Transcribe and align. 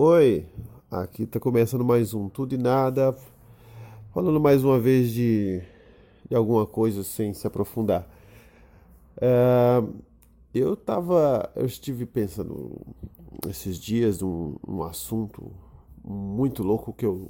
Oi, 0.00 0.46
aqui 0.88 1.26
tá 1.26 1.40
começando 1.40 1.84
mais 1.84 2.14
um 2.14 2.28
Tudo 2.28 2.54
e 2.54 2.56
Nada, 2.56 3.16
falando 4.14 4.38
mais 4.38 4.62
uma 4.62 4.78
vez 4.78 5.10
de, 5.10 5.60
de 6.30 6.36
alguma 6.36 6.64
coisa 6.64 7.02
sem 7.02 7.34
se 7.34 7.44
aprofundar. 7.48 8.08
É, 9.20 9.82
eu 10.54 10.76
tava, 10.76 11.50
eu 11.56 11.66
estive 11.66 12.06
pensando 12.06 12.76
esses 13.48 13.76
dias 13.76 14.20
num, 14.20 14.54
num 14.64 14.84
assunto 14.84 15.50
muito 16.04 16.62
louco 16.62 16.92
que 16.92 17.04
eu 17.04 17.28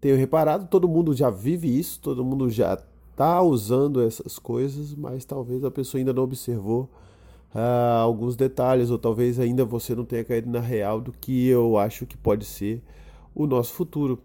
tenho 0.00 0.16
reparado, 0.16 0.68
todo 0.68 0.88
mundo 0.88 1.12
já 1.12 1.28
vive 1.28 1.78
isso, 1.78 2.00
todo 2.00 2.24
mundo 2.24 2.48
já 2.48 2.82
tá 3.14 3.42
usando 3.42 4.00
essas 4.00 4.38
coisas, 4.38 4.94
mas 4.94 5.26
talvez 5.26 5.62
a 5.62 5.70
pessoa 5.70 6.00
ainda 6.00 6.14
não 6.14 6.22
observou 6.22 6.88
uh, 7.54 8.02
alguns 8.02 8.36
detalhes, 8.36 8.90
ou 8.90 8.98
talvez 8.98 9.38
ainda 9.38 9.64
você 9.64 9.94
não 9.94 10.04
tenha 10.04 10.24
caído 10.24 10.50
na 10.50 10.60
real 10.60 11.00
do 11.00 11.12
que 11.12 11.48
eu 11.48 11.78
acho 11.78 12.06
que 12.06 12.16
pode 12.16 12.44
ser 12.44 12.82
o 13.34 13.46
nosso 13.46 13.72
futuro. 13.74 14.18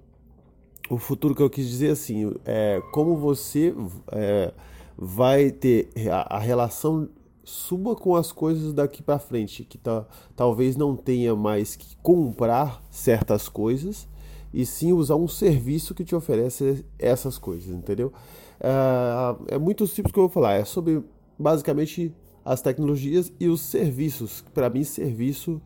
O 0.90 0.98
futuro 0.98 1.34
que 1.34 1.42
eu 1.42 1.50
quis 1.50 1.68
dizer 1.68 1.92
assim, 1.92 2.34
é 2.46 2.82
como 2.92 3.16
você 3.16 3.74
é, 4.12 4.54
vai 4.98 5.50
ter 5.50 5.90
a, 6.12 6.36
a 6.36 6.40
relação 6.40 7.08
suba 7.44 7.96
com 7.96 8.16
as 8.16 8.32
coisas 8.32 8.74
daqui 8.74 9.02
para 9.02 9.20
frente, 9.20 9.64
que 9.64 9.78
tá, 9.78 10.06
talvez 10.36 10.76
não 10.76 10.96
tenha 10.96 11.36
mais 11.36 11.76
que 11.76 11.96
comprar 11.98 12.84
certas 12.90 13.50
coisas 13.50 14.08
e 14.54 14.66
sim 14.66 14.92
usar 14.94 15.16
um 15.16 15.28
serviço 15.28 15.96
que 15.96 16.04
te 16.04 16.16
oferece 16.16 16.86
essas 17.00 17.38
coisas, 17.38 17.74
entendeu? 17.74 18.12
É, 18.60 19.56
é 19.56 19.58
muito 19.58 19.88
simples 19.88 20.12
que 20.12 20.20
eu 20.20 20.24
vou 20.24 20.30
falar, 20.30 20.54
é 20.54 20.66
sobre 20.66 21.04
basicamente 21.38 22.14
as 22.44 22.62
tecnologias 22.62 23.32
e 23.40 23.48
os 23.48 23.62
serviços. 23.62 24.44
Para 24.54 24.70
mim, 24.70 24.84
serviço 24.84 25.62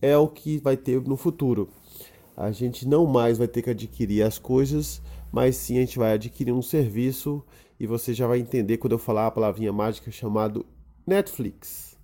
é 0.00 0.16
o 0.16 0.28
que 0.28 0.58
vai 0.58 0.76
ter 0.76 1.00
no 1.02 1.16
futuro. 1.16 1.68
A 2.36 2.50
gente 2.50 2.86
não 2.86 3.06
mais 3.06 3.38
vai 3.38 3.46
ter 3.46 3.62
que 3.62 3.70
adquirir 3.70 4.22
as 4.22 4.38
coisas, 4.38 5.00
mas 5.30 5.56
sim 5.56 5.78
a 5.78 5.80
gente 5.80 5.98
vai 5.98 6.12
adquirir 6.12 6.52
um 6.52 6.62
serviço 6.62 7.42
e 7.78 7.86
você 7.86 8.12
já 8.12 8.26
vai 8.26 8.38
entender 8.38 8.78
quando 8.78 8.92
eu 8.92 8.98
falar 8.98 9.26
a 9.26 9.30
palavrinha 9.30 9.72
mágica 9.72 10.10
chamado 10.10 10.66
Netflix. 11.06 11.96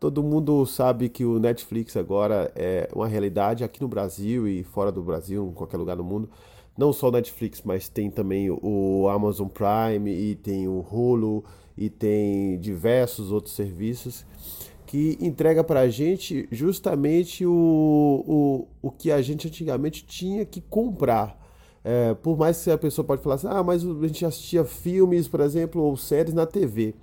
Todo 0.00 0.22
mundo 0.22 0.64
sabe 0.64 1.08
que 1.08 1.24
o 1.24 1.40
Netflix 1.40 1.96
agora 1.96 2.52
é 2.54 2.88
uma 2.94 3.08
realidade 3.08 3.64
aqui 3.64 3.80
no 3.82 3.88
Brasil 3.88 4.46
e 4.46 4.62
fora 4.62 4.92
do 4.92 5.02
Brasil, 5.02 5.48
em 5.48 5.52
qualquer 5.52 5.76
lugar 5.76 5.96
do 5.96 6.04
mundo. 6.04 6.30
Não 6.78 6.92
só 6.92 7.08
o 7.08 7.10
Netflix, 7.10 7.60
mas 7.64 7.88
tem 7.88 8.08
também 8.08 8.48
o 8.50 9.08
Amazon 9.08 9.48
Prime 9.48 10.08
e 10.08 10.36
tem 10.36 10.68
o 10.68 10.78
Hulu 10.78 11.44
e 11.76 11.90
tem 11.90 12.56
diversos 12.60 13.32
outros 13.32 13.56
serviços 13.56 14.24
que 14.86 15.18
entrega 15.20 15.62
para 15.64 15.80
a 15.80 15.88
gente 15.88 16.48
justamente 16.52 17.44
o, 17.44 17.52
o, 17.52 18.68
o 18.80 18.90
que 18.92 19.10
a 19.10 19.20
gente 19.20 19.48
antigamente 19.48 20.06
tinha 20.06 20.46
que 20.46 20.60
comprar. 20.60 21.36
É, 21.84 22.14
por 22.14 22.38
mais 22.38 22.62
que 22.62 22.70
a 22.70 22.78
pessoa 22.78 23.04
pode 23.04 23.22
falar 23.22 23.34
assim, 23.34 23.48
ah, 23.50 23.62
mas 23.62 23.84
a 23.84 24.06
gente 24.06 24.24
assistia 24.24 24.64
filmes, 24.64 25.26
por 25.26 25.40
exemplo, 25.40 25.82
ou 25.82 25.96
séries 25.96 26.32
na 26.32 26.46
TV. 26.46 26.94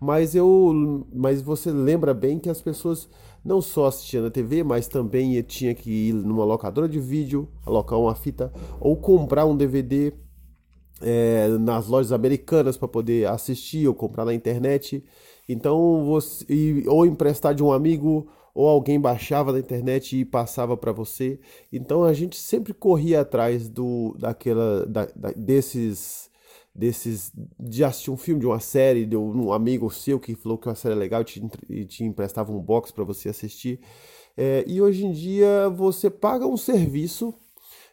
Mas 0.00 0.34
eu, 0.34 1.06
mas 1.12 1.42
você 1.42 1.70
lembra 1.70 2.14
bem 2.14 2.38
que 2.38 2.48
as 2.48 2.62
pessoas 2.62 3.06
não 3.44 3.60
só 3.60 3.86
assistiam 3.86 4.24
na 4.24 4.30
TV, 4.30 4.62
mas 4.62 4.86
também 4.86 5.40
tinha 5.42 5.74
que 5.74 6.08
ir 6.08 6.12
numa 6.12 6.44
locadora 6.44 6.88
de 6.88 7.00
vídeo, 7.00 7.48
alocar 7.64 7.98
uma 7.98 8.14
fita 8.14 8.52
ou 8.80 8.96
comprar 8.96 9.46
um 9.46 9.56
DVD 9.56 10.12
é, 11.00 11.48
nas 11.58 11.86
lojas 11.86 12.12
americanas 12.12 12.76
para 12.76 12.88
poder 12.88 13.26
assistir 13.28 13.88
ou 13.88 13.94
comprar 13.94 14.24
na 14.24 14.34
internet. 14.34 15.04
Então 15.48 16.04
você 16.04 16.84
ou 16.86 17.06
emprestar 17.06 17.54
de 17.54 17.62
um 17.62 17.72
amigo 17.72 18.28
ou 18.54 18.68
alguém 18.68 19.00
baixava 19.00 19.52
na 19.52 19.58
internet 19.58 20.18
e 20.18 20.24
passava 20.24 20.76
para 20.76 20.92
você. 20.92 21.40
Então 21.72 22.04
a 22.04 22.12
gente 22.12 22.36
sempre 22.36 22.74
corria 22.74 23.20
atrás 23.22 23.68
do 23.68 24.14
daquela 24.18 24.86
da, 24.86 25.06
da, 25.16 25.32
desses 25.32 26.29
desses 26.74 27.32
de 27.58 27.84
assistir 27.84 28.10
um 28.10 28.16
filme, 28.16 28.40
de 28.40 28.46
uma 28.46 28.60
série, 28.60 29.04
de 29.04 29.16
um 29.16 29.52
amigo 29.52 29.90
seu 29.90 30.18
que 30.20 30.34
falou 30.34 30.56
que 30.58 30.68
uma 30.68 30.74
série 30.74 30.94
é 30.94 30.98
legal 30.98 31.22
e 31.22 31.24
te, 31.24 31.50
e 31.68 31.84
te 31.84 32.04
emprestava 32.04 32.52
um 32.52 32.60
box 32.60 32.92
para 32.92 33.04
você 33.04 33.28
assistir. 33.28 33.80
É, 34.36 34.64
e 34.66 34.80
hoje 34.80 35.04
em 35.04 35.12
dia 35.12 35.68
você 35.68 36.08
paga 36.08 36.46
um 36.46 36.56
serviço 36.56 37.34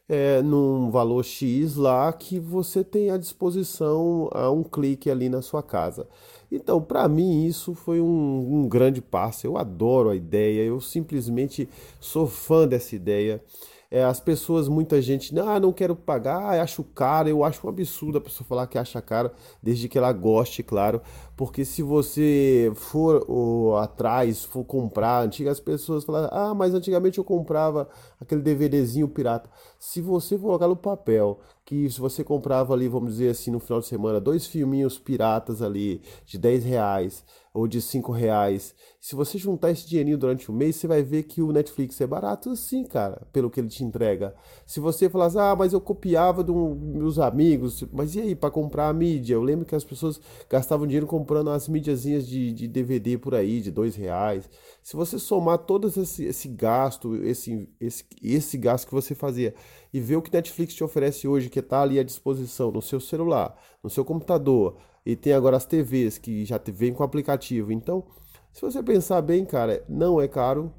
é, 0.10 0.42
num 0.42 0.90
valor 0.90 1.24
X 1.24 1.76
lá 1.76 2.12
que 2.14 2.40
você 2.40 2.84
tem 2.84 3.10
à 3.10 3.18
disposição 3.18 4.30
a 4.32 4.50
um 4.50 4.64
clique 4.64 5.10
ali 5.10 5.28
na 5.28 5.42
sua 5.42 5.62
casa. 5.62 6.08
Então, 6.50 6.82
para 6.82 7.08
mim, 7.10 7.46
isso 7.46 7.74
foi 7.74 8.00
um, 8.00 8.62
um 8.62 8.70
grande 8.70 9.02
passo. 9.02 9.46
Eu 9.46 9.58
adoro 9.58 10.10
a 10.10 10.16
ideia, 10.16 10.62
eu 10.64 10.80
simplesmente 10.80 11.68
sou 12.00 12.26
fã 12.26 12.66
dessa 12.68 12.96
ideia. 12.96 13.44
É, 13.90 14.04
as 14.04 14.20
pessoas, 14.20 14.68
muita 14.68 15.02
gente, 15.02 15.38
ah, 15.40 15.60
não 15.60 15.72
quero 15.72 15.96
pagar, 15.96 16.60
acho 16.60 16.84
caro. 16.84 17.30
Eu 17.30 17.44
acho 17.44 17.66
um 17.66 17.70
absurdo 17.70 18.18
a 18.18 18.22
pessoa 18.22 18.46
falar 18.46 18.68
que 18.68 18.78
acha 18.78 19.02
caro, 19.02 19.32
desde 19.64 19.88
que 19.88 19.98
ela 19.98 20.12
goste, 20.12 20.62
claro. 20.62 21.02
Porque 21.38 21.64
se 21.64 21.84
você 21.84 22.72
for 22.76 23.78
atrás, 23.78 24.44
for 24.44 24.66
comprar, 24.66 25.24
antigas 25.24 25.60
pessoas 25.60 26.04
falam, 26.04 26.28
ah, 26.32 26.56
mas 26.56 26.74
antigamente 26.74 27.20
eu 27.20 27.24
comprava 27.24 27.88
aquele 28.20 28.42
DVDzinho 28.42 29.08
pirata. 29.08 29.48
Se 29.78 30.02
você 30.02 30.36
colocar 30.36 30.68
no 30.68 30.76
papel 30.76 31.40
que 31.64 31.90
se 31.92 32.00
você 32.00 32.24
comprava 32.24 32.74
ali, 32.74 32.88
vamos 32.88 33.12
dizer 33.12 33.30
assim, 33.30 33.52
no 33.52 33.60
final 33.60 33.82
de 33.82 33.88
semana, 33.88 34.22
dois 34.22 34.48
filminhos 34.48 34.98
piratas 34.98 35.62
ali 35.62 36.02
de 36.26 36.38
10 36.38 36.64
reais 36.64 37.26
ou 37.54 37.68
de 37.68 37.82
5 37.82 38.10
reais, 38.12 38.74
se 39.02 39.16
você 39.16 39.38
juntar 39.38 39.72
esse 39.72 39.86
dinheirinho 39.86 40.18
durante 40.18 40.50
o 40.50 40.54
mês, 40.54 40.78
você 40.78 40.88
vai 40.88 41.04
ver 41.04 41.24
que 41.24 41.42
o 41.42 41.52
Netflix 41.52 42.00
é 42.00 42.08
barato 42.08 42.56
sim, 42.56 42.86
cara, 42.86 43.28
pelo 43.34 43.50
que 43.50 43.60
ele 43.60 43.68
te 43.68 43.84
entrega. 43.84 44.34
Se 44.66 44.80
você 44.80 45.10
falar 45.10 45.28
ah, 45.36 45.56
mas 45.58 45.74
eu 45.74 45.82
copiava 45.82 46.42
dos 46.42 46.56
meus 46.78 47.20
amigos, 47.20 47.84
mas 47.92 48.16
e 48.16 48.22
aí, 48.22 48.36
para 48.36 48.50
comprar 48.50 48.88
a 48.88 48.94
mídia? 48.94 49.34
Eu 49.34 49.44
lembro 49.44 49.66
que 49.66 49.76
as 49.76 49.84
pessoas 49.84 50.22
gastavam 50.50 50.88
dinheiro 50.88 51.06
comprando 51.06 51.27
as 51.54 51.68
mídiazinhas 51.68 52.28
de, 52.28 52.52
de 52.54 52.68
DVD 52.68 53.18
por 53.18 53.36
aí, 53.36 53.62
de 53.62 53.72
2 53.72 53.96
reais. 53.96 54.50
Se 54.82 54.96
você 54.96 55.20
somar 55.20 55.58
todo 55.60 55.88
esse, 55.88 56.26
esse 56.26 56.48
gasto, 56.48 57.16
esse, 57.24 57.70
esse, 57.80 58.06
esse 58.22 58.58
gasto 58.58 58.88
que 58.88 58.94
você 58.94 59.14
fazia 59.14 59.54
e 59.94 60.00
ver 60.00 60.16
o 60.16 60.22
que 60.22 60.34
Netflix 60.34 60.74
te 60.74 60.84
oferece 60.84 61.28
hoje, 61.28 61.50
que 61.50 61.60
está 61.60 61.82
ali 61.82 62.00
à 62.00 62.04
disposição 62.04 62.72
no 62.72 62.82
seu 62.82 63.00
celular, 63.00 63.56
no 63.84 63.90
seu 63.90 64.06
computador, 64.06 64.78
e 65.06 65.16
tem 65.16 65.34
agora 65.34 65.58
as 65.58 65.66
TVs 65.66 66.18
que 66.18 66.46
já 66.46 66.60
vem 66.68 66.94
com 66.94 67.04
aplicativo. 67.04 67.72
Então, 67.72 68.06
se 68.52 68.62
você 68.62 68.82
pensar 68.82 69.22
bem, 69.22 69.46
cara, 69.46 69.84
não 69.88 70.20
é 70.20 70.28
caro. 70.28 70.74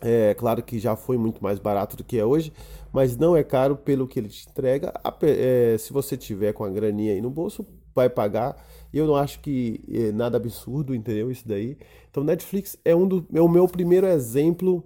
É 0.00 0.34
claro 0.34 0.62
que 0.62 0.80
já 0.80 0.96
foi 0.96 1.16
muito 1.16 1.42
mais 1.42 1.60
barato 1.60 1.96
do 1.96 2.02
que 2.02 2.18
é 2.18 2.24
hoje, 2.24 2.52
mas 2.92 3.16
não 3.16 3.36
é 3.36 3.44
caro 3.44 3.76
pelo 3.76 4.08
que 4.08 4.18
ele 4.18 4.28
te 4.28 4.48
entrega. 4.48 4.92
É, 5.22 5.76
se 5.78 5.92
você 5.92 6.16
tiver 6.16 6.52
com 6.52 6.64
a 6.64 6.70
graninha 6.70 7.12
aí 7.12 7.20
no 7.20 7.30
bolso, 7.30 7.64
vai 7.94 8.08
pagar. 8.08 8.56
Eu 8.92 9.06
não 9.06 9.16
acho 9.16 9.40
que 9.40 9.80
é 9.90 10.12
nada 10.12 10.36
absurdo, 10.36 10.94
entendeu? 10.94 11.30
Isso 11.30 11.46
daí. 11.46 11.76
Então, 12.10 12.22
Netflix 12.22 12.76
é 12.84 12.94
um 12.94 13.06
do, 13.06 13.26
é 13.32 13.40
o 13.40 13.48
meu 13.48 13.66
primeiro 13.66 14.06
exemplo 14.06 14.84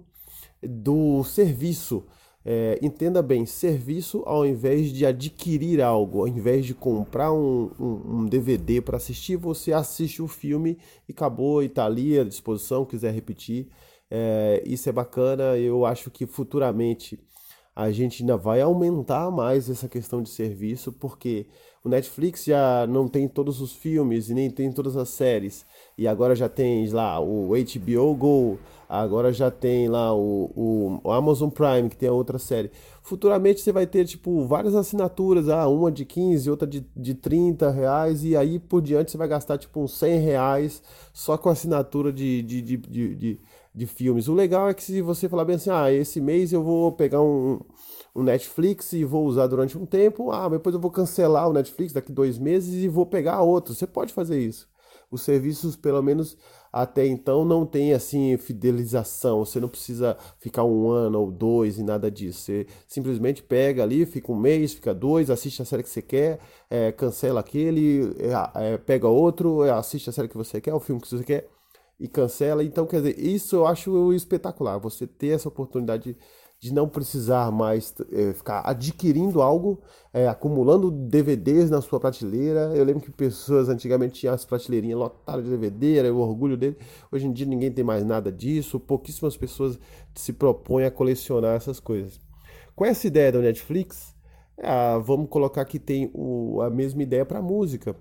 do 0.61 1.23
serviço 1.23 2.03
é, 2.49 2.79
entenda 2.81 3.21
bem, 3.21 3.45
serviço 3.45 4.23
ao 4.25 4.45
invés 4.45 4.93
de 4.93 5.05
adquirir 5.05 5.81
algo, 5.81 6.21
ao 6.21 6.29
invés 6.29 6.65
de 6.65 6.73
comprar 6.73 7.33
um, 7.33 7.69
um, 7.77 8.19
um 8.19 8.25
DVD 8.25 8.79
para 8.79 8.95
assistir, 8.95 9.35
você 9.35 9.73
assiste 9.73 10.21
o 10.21 10.29
filme 10.29 10.77
e 11.09 11.11
acabou 11.11 11.61
e 11.61 11.65
está 11.65 11.85
ali 11.85 12.17
à 12.17 12.23
disposição, 12.23 12.85
quiser 12.85 13.13
repetir. 13.13 13.67
É, 14.09 14.63
isso 14.65 14.87
é 14.87 14.93
bacana, 14.93 15.57
eu 15.57 15.85
acho 15.85 16.09
que 16.09 16.25
futuramente 16.25 17.19
a 17.75 17.91
gente 17.91 18.23
ainda 18.23 18.37
vai 18.37 18.61
aumentar 18.61 19.29
mais 19.29 19.69
essa 19.69 19.89
questão 19.89 20.23
de 20.23 20.29
serviço, 20.29 20.93
porque 20.93 21.47
o 21.83 21.89
Netflix 21.89 22.45
já 22.45 22.85
não 22.87 23.07
tem 23.07 23.27
todos 23.27 23.61
os 23.61 23.73
filmes 23.73 24.29
e 24.29 24.33
nem 24.33 24.49
tem 24.49 24.71
todas 24.71 24.97
as 24.97 25.09
séries. 25.09 25.65
E 25.97 26.07
agora 26.07 26.35
já 26.35 26.49
tem 26.49 26.87
lá 26.89 27.19
o 27.19 27.49
HBO 27.49 28.15
Go, 28.15 28.59
agora 28.89 29.31
já 29.33 29.49
tem 29.49 29.87
lá 29.87 30.13
o, 30.13 30.99
o, 31.03 31.11
Amazon 31.11 31.49
Prime, 31.49 31.89
que 31.89 31.97
tem 31.97 32.09
a 32.09 32.13
outra 32.13 32.37
série. 32.37 32.71
Futuramente 33.01 33.61
você 33.61 33.71
vai 33.71 33.87
ter, 33.87 34.05
tipo, 34.05 34.45
várias 34.45 34.75
assinaturas, 34.75 35.49
ah, 35.49 35.67
uma 35.67 35.91
de 35.91 36.05
15, 36.05 36.49
outra 36.49 36.67
de, 36.67 36.85
de 36.95 37.13
30 37.13 37.71
reais, 37.71 38.23
e 38.23 38.35
aí 38.35 38.59
por 38.59 38.81
diante 38.81 39.11
você 39.11 39.17
vai 39.17 39.27
gastar, 39.27 39.57
tipo, 39.57 39.79
uns 39.81 39.97
100 39.97 40.19
reais 40.19 40.83
só 41.13 41.37
com 41.37 41.49
assinatura 41.49 42.11
de, 42.11 42.41
de, 42.41 42.61
de, 42.61 42.77
de, 42.77 43.15
de, 43.15 43.39
de 43.77 43.85
filmes. 43.85 44.27
O 44.27 44.33
legal 44.33 44.69
é 44.69 44.73
que 44.73 44.83
se 44.83 45.01
você 45.01 45.29
falar 45.29 45.45
bem 45.45 45.55
assim, 45.55 45.69
ah, 45.69 45.91
esse 45.91 46.19
mês 46.19 46.51
eu 46.51 46.63
vou 46.63 46.91
pegar 46.91 47.21
um, 47.21 47.59
um 48.15 48.23
Netflix 48.23 48.91
e 48.93 49.03
vou 49.05 49.25
usar 49.25 49.47
durante 49.47 49.77
um 49.77 49.85
tempo, 49.85 50.31
ah, 50.31 50.49
depois 50.49 50.73
eu 50.73 50.81
vou 50.81 50.89
cancelar 50.89 51.47
o 51.47 51.53
Netflix 51.53 51.93
daqui 51.93 52.11
dois 52.11 52.39
meses 52.39 52.83
e 52.83 52.87
vou 52.87 53.05
pegar 53.05 53.41
outro. 53.41 53.75
Você 53.75 53.85
pode 53.85 54.13
fazer 54.13 54.39
isso 54.39 54.67
os 55.09 55.21
serviços, 55.21 55.75
pelo 55.75 56.01
menos 56.01 56.37
até 56.71 57.05
então, 57.07 57.45
não 57.45 57.65
tem 57.65 57.93
assim 57.93 58.37
fidelização. 58.37 59.43
Você 59.45 59.59
não 59.59 59.69
precisa 59.69 60.17
ficar 60.39 60.63
um 60.63 60.89
ano 60.89 61.19
ou 61.19 61.31
dois 61.31 61.77
e 61.77 61.83
nada 61.83 62.11
disso. 62.11 62.41
Você 62.41 62.67
simplesmente 62.87 63.41
pega 63.41 63.83
ali, 63.83 64.05
fica 64.05 64.31
um 64.31 64.35
mês, 64.35 64.73
fica 64.73 64.93
dois, 64.93 65.29
assiste 65.29 65.61
a 65.61 65.65
série 65.65 65.83
que 65.83 65.89
você 65.89 66.01
quer, 66.01 66.39
é, 66.69 66.91
cancela 66.91 67.39
aquele, 67.39 68.15
é, 68.19 68.73
é, 68.73 68.77
pega 68.77 69.07
outro, 69.07 69.61
assiste 69.61 70.09
a 70.09 70.13
série 70.13 70.27
que 70.27 70.37
você 70.37 70.59
quer, 70.59 70.73
o 70.73 70.79
filme 70.79 71.01
que 71.01 71.07
você 71.07 71.23
quer. 71.23 71.47
E 71.99 72.07
cancela. 72.07 72.63
Então, 72.63 72.85
quer 72.85 72.97
dizer, 72.97 73.19
isso 73.19 73.55
eu 73.55 73.65
acho 73.65 74.13
espetacular. 74.13 74.77
Você 74.77 75.07
ter 75.07 75.29
essa 75.29 75.47
oportunidade 75.47 76.15
de 76.59 76.73
não 76.73 76.87
precisar 76.87 77.51
mais 77.51 77.93
é, 78.11 78.33
ficar 78.33 78.61
adquirindo 78.61 79.41
algo, 79.41 79.79
é, 80.11 80.27
acumulando 80.27 80.89
DVDs 80.89 81.69
na 81.69 81.81
sua 81.81 81.99
prateleira. 81.99 82.71
Eu 82.75 82.83
lembro 82.83 83.03
que 83.03 83.11
pessoas 83.11 83.69
antigamente 83.69 84.19
tinham 84.19 84.33
as 84.33 84.43
prateleirinhas 84.43 84.97
lotadas 84.97 85.45
de 85.45 85.51
DVD, 85.51 85.97
era 85.97 86.13
o 86.13 86.17
orgulho 86.17 86.57
dele. 86.57 86.77
Hoje 87.11 87.27
em 87.27 87.31
dia 87.31 87.45
ninguém 87.45 87.71
tem 87.71 87.83
mais 87.83 88.03
nada 88.03 88.31
disso, 88.31 88.79
pouquíssimas 88.79 89.37
pessoas 89.37 89.79
se 90.15 90.33
propõem 90.33 90.85
a 90.85 90.91
colecionar 90.91 91.55
essas 91.55 91.79
coisas. 91.79 92.19
Com 92.75 92.85
essa 92.85 93.05
ideia 93.05 93.31
da 93.31 93.39
Netflix, 93.39 94.15
é, 94.57 94.97
vamos 94.99 95.29
colocar 95.29 95.63
que 95.65 95.77
tem 95.77 96.09
o, 96.13 96.59
a 96.61 96.69
mesma 96.71 97.03
ideia 97.03 97.25
para 97.25 97.39
música. 97.41 97.95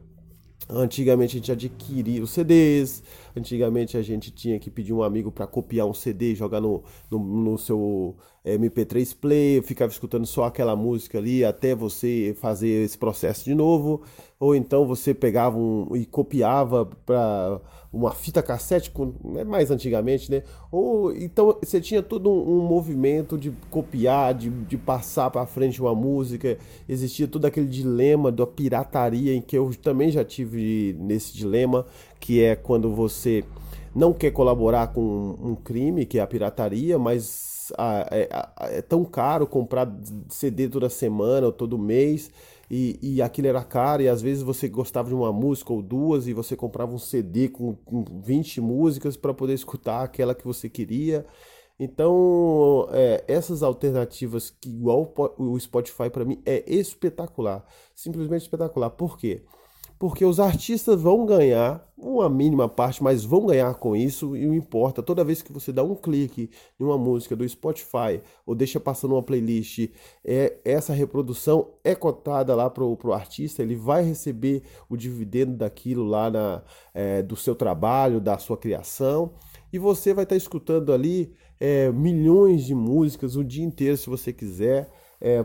Antigamente 0.68 1.36
a 1.36 1.38
gente 1.38 1.52
adquiria 1.52 2.20
os 2.22 2.30
CDs, 2.30 3.02
antigamente 3.36 3.96
a 3.96 4.02
gente 4.02 4.32
tinha 4.32 4.58
que 4.58 4.68
pedir 4.68 4.92
um 4.92 5.02
amigo 5.02 5.30
para 5.30 5.46
copiar 5.46 5.86
um 5.86 5.94
CD 5.94 6.32
e 6.32 6.34
jogar 6.34 6.60
no, 6.60 6.82
no, 7.08 7.18
no 7.20 7.56
seu 7.56 8.16
MP3 8.46 9.16
Play, 9.20 9.60
ficava 9.60 9.90
escutando 9.90 10.24
só 10.24 10.44
aquela 10.44 10.76
música 10.76 11.18
ali 11.18 11.44
até 11.44 11.74
você 11.74 12.36
fazer 12.40 12.84
esse 12.84 12.96
processo 12.96 13.44
de 13.44 13.54
novo, 13.54 14.02
ou 14.38 14.54
então 14.54 14.86
você 14.86 15.12
pegava 15.12 15.58
um, 15.58 15.96
e 15.96 16.06
copiava 16.06 16.86
para 17.04 17.60
uma 17.92 18.12
fita 18.12 18.42
cassete, 18.42 18.92
é 19.36 19.42
mais 19.42 19.70
antigamente, 19.70 20.30
né? 20.30 20.44
Ou 20.70 21.12
então 21.16 21.56
você 21.60 21.80
tinha 21.80 22.02
todo 22.02 22.30
um, 22.30 22.58
um 22.58 22.66
movimento 22.66 23.36
de 23.36 23.50
copiar, 23.68 24.32
de, 24.32 24.48
de 24.48 24.76
passar 24.76 25.28
para 25.30 25.44
frente 25.44 25.80
uma 25.80 25.94
música, 25.94 26.56
existia 26.88 27.26
todo 27.26 27.46
aquele 27.46 27.66
dilema 27.66 28.30
da 28.30 28.46
pirataria 28.46 29.34
em 29.34 29.40
que 29.40 29.58
eu 29.58 29.70
também 29.82 30.12
já 30.12 30.24
tive 30.24 30.94
nesse 31.00 31.34
dilema, 31.34 31.84
que 32.20 32.42
é 32.42 32.54
quando 32.54 32.94
você 32.94 33.42
não 33.92 34.12
quer 34.12 34.30
colaborar 34.30 34.88
com 34.88 35.36
um 35.42 35.54
crime, 35.54 36.06
que 36.06 36.18
é 36.18 36.22
a 36.22 36.26
pirataria, 36.26 36.98
mas 36.98 37.55
é, 38.10 38.28
é, 38.60 38.82
tão 38.82 39.04
caro 39.04 39.46
comprar 39.46 39.90
CD 40.28 40.68
toda 40.68 40.88
semana 40.88 41.46
ou 41.46 41.52
todo 41.52 41.78
mês 41.78 42.30
e, 42.70 42.98
e 43.00 43.22
aquilo 43.22 43.48
era 43.48 43.62
caro 43.62 44.02
e 44.02 44.08
às 44.08 44.20
vezes 44.20 44.42
você 44.42 44.68
gostava 44.68 45.08
de 45.08 45.14
uma 45.14 45.32
música 45.32 45.72
ou 45.72 45.82
duas 45.82 46.26
e 46.26 46.32
você 46.32 46.56
comprava 46.56 46.92
um 46.92 46.98
CD 46.98 47.48
com, 47.48 47.74
com 47.74 48.04
20 48.22 48.60
músicas 48.60 49.16
para 49.16 49.32
poder 49.32 49.54
escutar 49.54 50.02
aquela 50.02 50.34
que 50.34 50.44
você 50.44 50.68
queria. 50.68 51.24
Então, 51.78 52.88
é, 52.90 53.22
essas 53.28 53.62
alternativas 53.62 54.50
que 54.50 54.70
igual 54.70 55.12
o 55.36 55.58
Spotify 55.60 56.08
para 56.10 56.24
mim 56.24 56.40
é 56.46 56.64
espetacular, 56.66 57.64
simplesmente 57.94 58.42
espetacular. 58.42 58.90
Por 58.90 59.18
quê? 59.18 59.42
Porque 59.98 60.24
os 60.24 60.38
artistas 60.38 61.00
vão 61.00 61.24
ganhar 61.24 61.86
uma 61.96 62.28
mínima 62.28 62.68
parte, 62.68 63.02
mas 63.02 63.24
vão 63.24 63.46
ganhar 63.46 63.74
com 63.74 63.96
isso 63.96 64.36
e 64.36 64.46
não 64.46 64.54
importa. 64.54 65.02
Toda 65.02 65.24
vez 65.24 65.40
que 65.40 65.52
você 65.52 65.72
dá 65.72 65.82
um 65.82 65.94
clique 65.94 66.50
em 66.78 66.84
uma 66.84 66.98
música 66.98 67.34
do 67.34 67.48
Spotify 67.48 68.20
ou 68.44 68.54
deixa 68.54 68.78
passando 68.78 69.14
uma 69.14 69.22
playlist, 69.22 69.88
é, 70.22 70.58
essa 70.64 70.92
reprodução 70.92 71.70
é 71.82 71.94
cotada 71.94 72.54
lá 72.54 72.68
para 72.68 72.84
o 72.84 73.12
artista, 73.12 73.62
ele 73.62 73.74
vai 73.74 74.04
receber 74.04 74.62
o 74.88 74.96
dividendo 74.96 75.56
daquilo 75.56 76.04
lá 76.04 76.30
na, 76.30 76.62
é, 76.92 77.22
do 77.22 77.34
seu 77.34 77.54
trabalho, 77.54 78.20
da 78.20 78.36
sua 78.36 78.58
criação, 78.58 79.32
e 79.72 79.78
você 79.78 80.12
vai 80.12 80.24
estar 80.24 80.34
tá 80.34 80.36
escutando 80.36 80.92
ali 80.92 81.32
é, 81.58 81.90
milhões 81.90 82.64
de 82.66 82.74
músicas 82.74 83.36
o 83.36 83.42
dia 83.42 83.64
inteiro 83.64 83.96
se 83.96 84.10
você 84.10 84.32
quiser 84.32 84.90
é, 85.20 85.44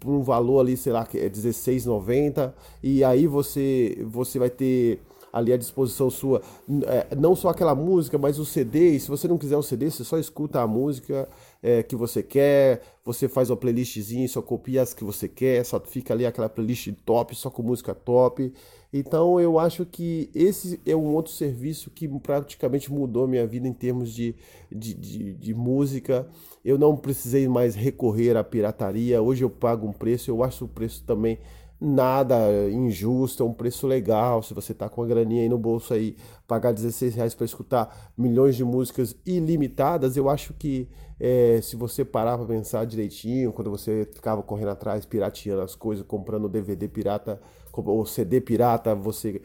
por 0.00 0.12
um 0.12 0.22
valor 0.22 0.60
ali, 0.60 0.76
sei 0.76 0.92
lá, 0.92 1.04
que 1.04 1.18
é 1.18 1.28
16,90 1.28 2.52
e 2.82 3.04
aí 3.04 3.26
você 3.26 3.98
você 4.06 4.38
vai 4.38 4.50
ter 4.50 5.00
ali 5.32 5.52
à 5.52 5.56
disposição 5.56 6.10
sua 6.10 6.42
é, 6.86 7.14
não 7.16 7.34
só 7.34 7.48
aquela 7.48 7.74
música, 7.74 8.18
mas 8.18 8.38
o 8.38 8.44
CD. 8.44 8.90
E 8.90 9.00
se 9.00 9.08
você 9.08 9.26
não 9.26 9.38
quiser 9.38 9.56
o 9.56 9.62
CD, 9.62 9.90
você 9.90 10.04
só 10.04 10.18
escuta 10.18 10.60
a 10.60 10.66
música 10.66 11.28
é, 11.62 11.82
que 11.82 11.96
você 11.96 12.22
quer, 12.22 12.82
você 13.04 13.28
faz 13.28 13.48
uma 13.48 13.56
playlistzinha, 13.56 14.28
só 14.28 14.42
copia 14.42 14.82
as 14.82 14.92
que 14.92 15.04
você 15.04 15.28
quer, 15.28 15.64
só 15.64 15.80
fica 15.80 16.12
ali 16.12 16.26
aquela 16.26 16.48
playlist 16.48 16.92
top, 17.06 17.34
só 17.34 17.48
com 17.50 17.62
música 17.62 17.94
top. 17.94 18.52
Então 18.92 19.40
eu 19.40 19.58
acho 19.58 19.86
que 19.86 20.30
esse 20.34 20.78
é 20.84 20.94
um 20.94 21.14
outro 21.14 21.32
serviço 21.32 21.90
que 21.90 22.06
praticamente 22.06 22.92
mudou 22.92 23.26
minha 23.26 23.46
vida 23.46 23.66
em 23.66 23.72
termos 23.72 24.12
de, 24.12 24.34
de, 24.70 24.92
de, 24.92 25.34
de 25.34 25.54
música. 25.54 26.28
Eu 26.62 26.76
não 26.78 26.94
precisei 26.94 27.48
mais 27.48 27.74
recorrer 27.74 28.36
à 28.36 28.44
pirataria. 28.44 29.22
Hoje 29.22 29.42
eu 29.44 29.50
pago 29.50 29.86
um 29.86 29.92
preço, 29.92 30.30
eu 30.30 30.44
acho 30.44 30.66
o 30.66 30.68
preço 30.68 31.02
também 31.04 31.38
nada 31.80 32.36
injusto, 32.70 33.42
é 33.42 33.46
um 33.46 33.52
preço 33.52 33.86
legal. 33.86 34.42
Se 34.42 34.54
você 34.54 34.72
tá 34.72 34.88
com 34.88 35.02
a 35.02 35.06
graninha 35.06 35.42
aí 35.42 35.48
no 35.48 35.58
bolso 35.58 35.92
aí, 35.92 36.16
pagar 36.46 36.72
16 36.72 37.14
reais 37.14 37.34
para 37.34 37.44
escutar 37.46 38.12
milhões 38.16 38.54
de 38.54 38.64
músicas 38.64 39.16
ilimitadas, 39.26 40.16
eu 40.16 40.28
acho 40.28 40.52
que 40.54 40.88
é, 41.24 41.60
se 41.62 41.76
você 41.76 42.04
parar 42.04 42.36
para 42.36 42.48
pensar 42.48 42.84
direitinho, 42.84 43.52
quando 43.52 43.70
você 43.70 44.08
ficava 44.12 44.42
correndo 44.42 44.70
atrás, 44.70 45.06
pirateando 45.06 45.62
as 45.62 45.76
coisas, 45.76 46.04
comprando 46.04 46.48
DVD 46.48 46.88
pirata 46.88 47.40
ou 47.72 48.04
CD 48.04 48.40
pirata, 48.40 48.92
você, 48.92 49.40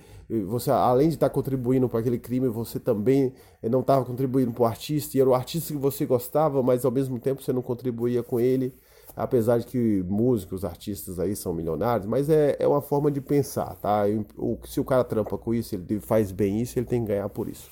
você 0.47 0.71
além 0.71 1.09
de 1.09 1.13
estar 1.13 1.29
tá 1.29 1.33
contribuindo 1.35 1.87
para 1.87 1.99
aquele 1.99 2.17
crime, 2.17 2.47
você 2.47 2.79
também 2.79 3.31
eh, 3.61 3.69
não 3.69 3.81
estava 3.81 4.03
contribuindo 4.03 4.51
para 4.51 4.63
o 4.63 4.65
artista, 4.65 5.15
e 5.15 5.21
era 5.21 5.29
o 5.29 5.35
artista 5.35 5.71
que 5.71 5.79
você 5.79 6.03
gostava, 6.03 6.63
mas 6.63 6.83
ao 6.83 6.91
mesmo 6.91 7.19
tempo 7.19 7.43
você 7.43 7.53
não 7.53 7.61
contribuía 7.61 8.23
com 8.23 8.39
ele 8.39 8.73
apesar 9.15 9.59
de 9.59 9.65
que 9.67 10.03
músicos, 10.03 10.63
artistas 10.63 11.19
aí 11.19 11.35
são 11.35 11.53
milionários, 11.53 12.07
mas 12.07 12.29
é, 12.29 12.55
é 12.59 12.67
uma 12.67 12.81
forma 12.81 13.11
de 13.11 13.19
pensar, 13.21 13.75
tá? 13.75 14.03
O, 14.35 14.59
se 14.65 14.79
o 14.79 14.85
cara 14.85 15.03
trampa 15.03 15.37
com 15.39 15.55
isso, 15.55 15.73
ele 15.73 15.99
faz 15.99 16.31
bem 16.31 16.61
isso, 16.61 16.77
ele 16.77 16.85
tem 16.85 17.01
que 17.01 17.07
ganhar 17.07 17.27
por 17.29 17.49
isso. 17.49 17.69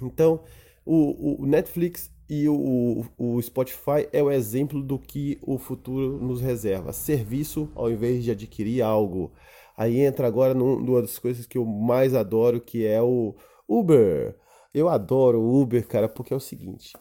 Então, 0.00 0.40
o, 0.84 1.42
o 1.42 1.46
Netflix 1.46 2.11
e 2.28 2.48
o, 2.48 3.04
o, 3.18 3.42
Spotify 3.42 4.08
é 4.12 4.22
o 4.22 4.30
exemplo 4.30 4.82
do 4.82 4.98
que 4.98 5.38
o 5.42 5.58
futuro 5.58 6.18
nos 6.18 6.40
reserva. 6.40 6.92
Serviço 6.92 7.70
ao 7.74 7.90
invés 7.90 8.24
de 8.24 8.30
adquirir 8.30 8.82
algo. 8.82 9.32
Aí 9.76 10.00
entra 10.00 10.26
agora 10.26 10.54
numa 10.54 11.00
das 11.00 11.18
coisas 11.18 11.46
que 11.46 11.58
eu 11.58 11.64
mais 11.64 12.14
adoro, 12.14 12.60
que 12.60 12.86
é 12.86 13.02
o 13.02 13.34
Uber. 13.68 14.36
Eu 14.72 14.88
adoro 14.88 15.40
o 15.40 15.60
Uber, 15.60 15.86
cara, 15.86 16.08
porque 16.08 16.32
é 16.32 16.36
o 16.36 16.40
seguinte. 16.40 16.92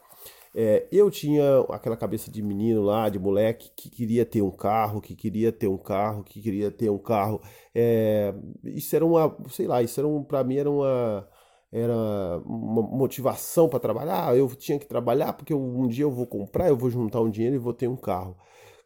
É, 0.54 0.86
eu 0.92 1.10
tinha 1.10 1.62
aquela 1.70 1.96
cabeça 1.96 2.30
de 2.30 2.42
menino 2.42 2.82
lá, 2.82 3.08
de 3.08 3.18
moleque, 3.18 3.72
que 3.76 3.90
queria 3.90 4.26
ter 4.26 4.42
um 4.42 4.52
carro, 4.52 5.00
que 5.02 5.16
queria 5.16 5.52
ter 5.52 5.68
um 5.68 5.78
carro, 5.78 6.24
que 6.24 6.42
queria 6.42 6.70
ter 6.70 6.90
um 6.90 6.98
carro. 6.98 7.42
É, 7.74 8.34
isso 8.64 8.96
era 8.96 9.06
uma, 9.06 9.36
sei 9.50 9.68
lá, 9.68 9.82
isso 9.82 10.00
era 10.00 10.08
um, 10.08 10.24
para 10.24 10.44
mim 10.44 10.58
era 10.58 10.70
uma, 10.70 11.28
era 11.72 12.42
uma 12.46 12.82
motivação 12.82 13.70
para 13.70 13.80
trabalhar. 13.80 14.36
Eu 14.36 14.48
tinha 14.50 14.78
que 14.78 14.86
trabalhar 14.86 15.34
porque 15.34 15.54
um 15.54 15.88
dia 15.88 16.04
eu 16.04 16.12
vou 16.12 16.28
comprar, 16.28 16.68
eu 16.68 16.76
vou 16.76 16.90
juntar 16.90 17.22
um 17.22 17.30
dinheiro 17.30 17.56
e 17.56 17.60
vou 17.60 17.74
ter 17.74 17.88
um 17.88 17.96
carro. 17.96 18.36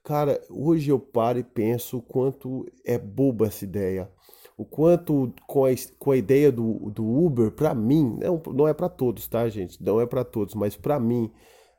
Cara, 0.03 0.39
hoje 0.51 0.91
eu 0.91 0.99
paro 0.99 1.39
e 1.39 1.43
penso 1.43 1.97
o 1.97 2.01
quanto 2.01 2.65
é 2.85 2.97
boba 2.97 3.47
essa 3.47 3.65
ideia. 3.65 4.07
O 4.55 4.63
quanto 4.63 5.33
com 5.47 5.65
a, 5.65 5.69
com 5.97 6.11
a 6.11 6.17
ideia 6.17 6.51
do, 6.51 6.91
do 6.91 7.03
Uber, 7.03 7.51
para 7.51 7.73
mim, 7.73 8.17
não, 8.21 8.41
não 8.53 8.67
é 8.67 8.73
para 8.73 8.87
todos, 8.87 9.27
tá, 9.27 9.49
gente? 9.49 9.83
Não 9.83 9.99
é 9.99 10.05
para 10.05 10.23
todos, 10.23 10.53
mas 10.53 10.77
para 10.77 10.99
mim, 10.99 11.31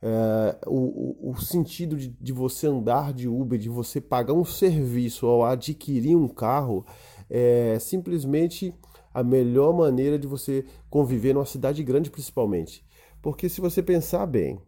é, 0.02 0.56
o, 0.66 1.30
o, 1.30 1.36
sentido 1.40 1.96
de, 1.96 2.08
de, 2.08 2.32
você 2.32 2.66
andar 2.66 3.14
de 3.14 3.28
Uber, 3.28 3.58
de 3.58 3.68
você 3.68 4.00
pagar 4.00 4.34
um 4.34 4.44
serviço 4.44 5.26
ao 5.26 5.44
adquirir 5.44 6.16
um 6.16 6.28
carro, 6.28 6.84
é 7.30 7.78
simplesmente 7.78 8.74
a 9.16 9.24
melhor 9.24 9.72
maneira 9.72 10.18
de 10.18 10.26
você 10.26 10.66
conviver 10.90 11.32
numa 11.32 11.46
cidade 11.46 11.82
grande, 11.82 12.10
principalmente. 12.10 12.84
Porque 13.22 13.48
se 13.48 13.62
você 13.62 13.82
pensar 13.82 14.26
bem, 14.26 14.60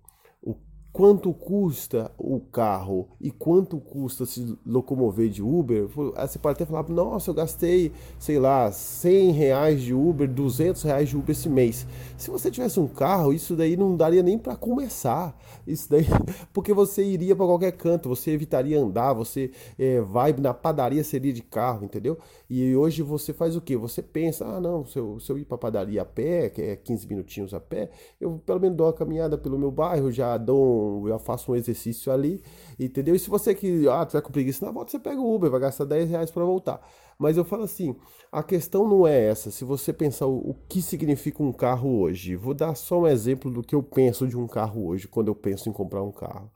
quanto 0.93 1.33
custa 1.33 2.11
o 2.19 2.41
carro 2.41 3.09
e 3.21 3.31
quanto 3.31 3.79
custa 3.79 4.27
se 4.27 4.59
locomover 4.67 5.29
de 5.29 5.43
Uber, 5.43 5.87
você 5.87 6.39
pode 6.39 6.55
até 6.55 6.67
falar, 6.67 6.89
nossa, 6.89 7.31
eu 7.31 7.35
gastei, 7.35 7.93
sei 8.19 8.39
lá, 8.39 8.71
100 8.73 9.31
reais 9.33 9.83
de 9.83 9.95
Uber, 9.95 10.29
200 10.29 10.83
reais 10.83 11.09
de 11.09 11.17
Uber 11.17 11.31
esse 11.31 11.49
mês. 11.49 11.87
Se 12.17 12.31
você 12.31 12.51
tivesse 12.51 12.81
um 12.81 12.89
carro, 12.89 13.33
isso 13.33 13.55
daí 13.55 13.77
não 13.77 13.97
daria 13.97 14.23
nem 14.23 14.39
para 14.39 14.57
começar. 14.57 15.39
Isso 15.67 15.89
daí, 15.91 16.07
porque 16.53 16.73
você 16.73 17.05
iria 17.05 17.37
para 17.37 17.47
qualquer 17.47 17.73
canto, 17.73 18.09
você 18.09 18.31
evitaria 18.33 18.81
andar, 18.81 19.13
você 19.13 19.51
é, 19.79 20.01
vai 20.01 20.33
na 20.33 20.55
padaria 20.55 21.05
seria 21.05 21.33
de 21.33 21.43
carro, 21.43 21.85
entendeu? 21.85 22.19
E 22.49 22.75
hoje 22.75 23.03
você 23.03 23.33
faz 23.33 23.55
o 23.57 23.61
que? 23.61 23.77
Você 23.77 24.03
pensa, 24.03 24.47
ah, 24.47 24.61
não, 24.61 24.85
se 24.87 24.99
eu, 24.99 25.21
se 25.21 25.31
eu 25.31 25.39
ir 25.39 25.45
para 25.45 25.59
padaria 25.59 26.03
a 26.03 26.05
pé, 26.05 26.49
que 26.49 26.63
é 26.63 26.77
15 26.77 27.07
minutinhos 27.07 27.55
a 27.55 27.61
pé, 27.61 27.91
eu 28.21 28.41
pelo 28.45 28.61
menos 28.61 28.77
dou 28.77 28.87
uma 28.87 28.93
caminhada 28.93 29.37
pelo 29.37 29.59
meu 29.59 29.71
bairro, 29.71 30.11
já 30.11 30.37
dou 30.37 30.78
eu 31.09 31.19
faço 31.19 31.53
um 31.53 31.57
exercício 31.57 32.13
ali, 32.13 32.43
entendeu? 32.79 33.15
E 33.15 33.19
se 33.19 33.29
você 33.31 33.55
que, 33.55 33.89
ah, 33.89 34.05
tiver 34.07 34.23
com 34.23 34.33
preguiça 34.33 34.65
na 34.65 34.73
volta, 34.73 34.91
você 34.91 34.99
pega 34.99 35.21
o 35.21 35.35
Uber, 35.35 35.51
vai 35.51 35.61
gastar 35.61 35.85
10 35.85 36.11
reais 36.11 36.31
para 36.31 36.45
voltar. 36.45 36.81
Mas 37.19 37.37
eu 37.37 37.45
falo 37.45 37.65
assim, 37.65 37.97
a 38.31 38.43
questão 38.43 38.89
não 38.89 39.07
é 39.07 39.27
essa. 39.27 39.51
Se 39.51 39.65
você 39.65 39.93
pensar 39.93 40.27
o, 40.27 40.51
o 40.51 40.55
que 40.69 40.81
significa 40.81 41.43
um 41.43 41.53
carro 41.53 42.01
hoje, 42.01 42.37
vou 42.37 42.55
dar 42.55 42.75
só 42.75 43.01
um 43.01 43.07
exemplo 43.07 43.51
do 43.51 43.63
que 43.63 43.75
eu 43.75 43.83
penso 43.83 44.27
de 44.27 44.37
um 44.37 44.47
carro 44.47 44.87
hoje, 44.87 45.09
quando 45.09 45.29
eu 45.29 45.35
penso 45.35 45.69
em 45.69 45.73
comprar 45.73 46.03
um 46.03 46.13
carro. 46.13 46.51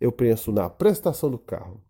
Eu 0.00 0.12
penso 0.12 0.52
na 0.52 0.68
prestação 0.70 1.30
do 1.30 1.38
carro. 1.38 1.80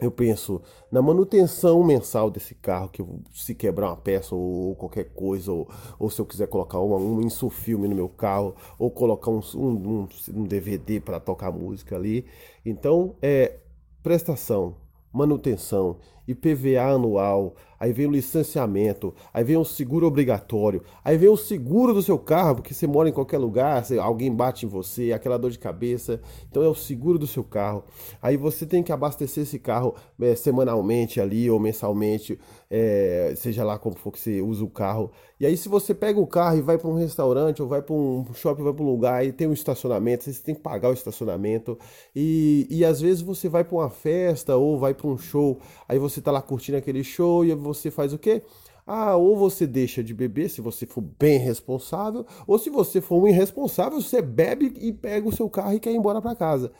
Eu 0.00 0.12
penso 0.12 0.62
na 0.92 1.02
manutenção 1.02 1.82
mensal 1.82 2.30
desse 2.30 2.54
carro, 2.54 2.88
que 2.88 3.04
se 3.34 3.54
quebrar 3.54 3.88
uma 3.88 3.96
peça 3.96 4.34
ou, 4.34 4.68
ou 4.68 4.76
qualquer 4.76 5.12
coisa, 5.12 5.50
ou, 5.50 5.68
ou, 5.98 6.08
se 6.08 6.20
eu 6.20 6.26
quiser 6.26 6.46
colocar 6.46 6.78
uma, 6.78 6.96
um 6.96 7.20
insufilme 7.20 7.88
no 7.88 7.96
meu 7.96 8.08
carro, 8.08 8.54
ou 8.78 8.90
colocar 8.90 9.30
um, 9.30 9.40
um, 9.56 10.08
um 10.34 10.44
DVD 10.44 11.00
para 11.00 11.18
tocar 11.18 11.50
música 11.50 11.96
ali. 11.96 12.24
Então, 12.64 13.16
é 13.20 13.58
prestação, 14.00 14.76
manutenção, 15.12 15.96
IPVA 16.28 16.82
anual, 16.82 17.54
aí 17.80 17.92
vem 17.92 18.06
o 18.06 18.10
licenciamento, 18.10 19.14
aí 19.32 19.42
vem 19.42 19.56
o 19.56 19.64
seguro 19.64 20.06
obrigatório, 20.06 20.82
aí 21.02 21.16
vem 21.16 21.28
o 21.28 21.36
seguro 21.36 21.94
do 21.94 22.02
seu 22.02 22.18
carro, 22.18 22.56
porque 22.56 22.74
você 22.74 22.86
mora 22.86 23.08
em 23.08 23.12
qualquer 23.12 23.38
lugar, 23.38 23.82
alguém 24.00 24.34
bate 24.34 24.66
em 24.66 24.68
você, 24.68 25.12
aquela 25.12 25.38
dor 25.38 25.50
de 25.50 25.58
cabeça, 25.58 26.20
então 26.50 26.62
é 26.62 26.68
o 26.68 26.74
seguro 26.74 27.18
do 27.18 27.26
seu 27.26 27.42
carro. 27.42 27.84
Aí 28.20 28.36
você 28.36 28.66
tem 28.66 28.82
que 28.82 28.92
abastecer 28.92 29.44
esse 29.44 29.58
carro 29.58 29.94
é, 30.20 30.34
semanalmente 30.34 31.20
ali 31.20 31.50
ou 31.50 31.58
mensalmente, 31.58 32.38
é, 32.70 33.32
seja 33.36 33.64
lá 33.64 33.78
como 33.78 33.96
for 33.96 34.12
que 34.12 34.20
você 34.20 34.42
usa 34.42 34.64
o 34.64 34.68
carro. 34.68 35.10
E 35.40 35.46
aí 35.46 35.56
se 35.56 35.68
você 35.68 35.94
pega 35.94 36.18
o 36.18 36.26
carro 36.26 36.58
e 36.58 36.60
vai 36.60 36.76
para 36.76 36.88
um 36.88 36.94
restaurante 36.94 37.62
ou 37.62 37.68
vai 37.68 37.80
para 37.80 37.94
um 37.94 38.26
shopping, 38.34 38.62
vai 38.64 38.72
para 38.72 38.82
um 38.82 38.90
lugar 38.90 39.24
e 39.24 39.32
tem 39.32 39.46
um 39.46 39.52
estacionamento, 39.52 40.24
você 40.24 40.42
tem 40.42 40.54
que 40.54 40.60
pagar 40.60 40.90
o 40.90 40.92
estacionamento. 40.92 41.78
E, 42.14 42.66
e 42.68 42.84
às 42.84 43.00
vezes 43.00 43.22
você 43.22 43.48
vai 43.48 43.62
para 43.64 43.76
uma 43.76 43.88
festa 43.88 44.56
ou 44.56 44.78
vai 44.78 44.92
para 44.92 45.06
um 45.06 45.16
show, 45.16 45.60
aí 45.88 45.98
você 46.18 46.22
tá 46.22 46.32
lá 46.32 46.42
curtindo 46.42 46.76
aquele 46.76 47.04
show 47.04 47.44
e 47.44 47.54
você 47.54 47.90
faz 47.90 48.12
o 48.12 48.18
quê? 48.18 48.42
Ah, 48.86 49.16
ou 49.16 49.36
você 49.36 49.66
deixa 49.66 50.02
de 50.02 50.14
beber 50.14 50.48
se 50.48 50.60
você 50.60 50.86
for 50.86 51.02
bem 51.02 51.38
responsável, 51.38 52.24
ou 52.46 52.58
se 52.58 52.70
você 52.70 53.00
for 53.00 53.22
um 53.22 53.28
irresponsável, 53.28 54.00
você 54.00 54.22
bebe 54.22 54.72
e 54.78 54.92
pega 54.92 55.28
o 55.28 55.34
seu 55.34 55.48
carro 55.48 55.74
e 55.74 55.80
quer 55.80 55.92
ir 55.92 55.96
embora 55.96 56.20
para 56.22 56.34
casa. 56.34 56.72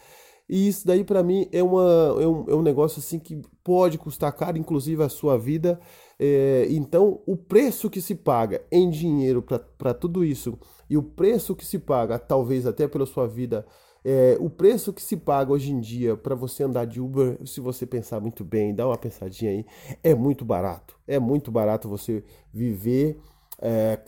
E 0.49 0.67
isso 0.69 0.87
daí 0.87 1.05
para 1.05 1.23
mim 1.23 1.47
é, 1.53 1.63
uma, 1.63 2.17
é, 2.19 2.27
um, 2.27 2.45
é 2.49 2.55
um 2.55 2.63
negócio 2.63 2.99
assim 3.01 3.19
que 3.19 3.43
pode 3.63 3.99
custar 3.99 4.33
caro, 4.33 4.57
inclusive 4.57 5.03
a 5.03 5.09
sua 5.09 5.37
vida. 5.37 5.79
É, 6.19 6.67
então, 6.71 7.21
o 7.27 7.37
preço 7.37 7.91
que 7.91 8.01
se 8.01 8.15
paga 8.15 8.63
em 8.73 8.89
dinheiro 8.89 9.45
para 9.77 9.93
tudo 9.93 10.25
isso 10.25 10.59
e 10.89 10.97
o 10.97 11.03
preço 11.03 11.55
que 11.55 11.67
se 11.67 11.79
paga, 11.79 12.19
talvez 12.19 12.67
até 12.67 12.89
pela 12.89 13.05
sua 13.05 13.29
vida, 13.29 13.67
é, 14.11 14.39
o 14.41 14.49
preço 14.49 14.91
que 14.91 15.03
se 15.03 15.19
paga 15.19 15.53
hoje 15.53 15.71
em 15.71 15.79
dia 15.79 16.17
para 16.17 16.35
você 16.35 16.63
andar 16.63 16.87
de 16.87 16.99
Uber, 16.99 17.39
se 17.45 17.61
você 17.61 17.85
pensar 17.85 18.19
muito 18.21 18.43
bem, 18.43 18.75
dá 18.75 18.87
uma 18.87 18.97
pensadinha 18.97 19.51
aí, 19.51 19.67
é 20.03 20.15
muito 20.15 20.47
barato. 20.47 20.97
É 21.07 21.19
muito 21.19 21.51
barato 21.51 21.91
você 21.91 22.25
viver. 22.51 23.21
É, 23.61 24.01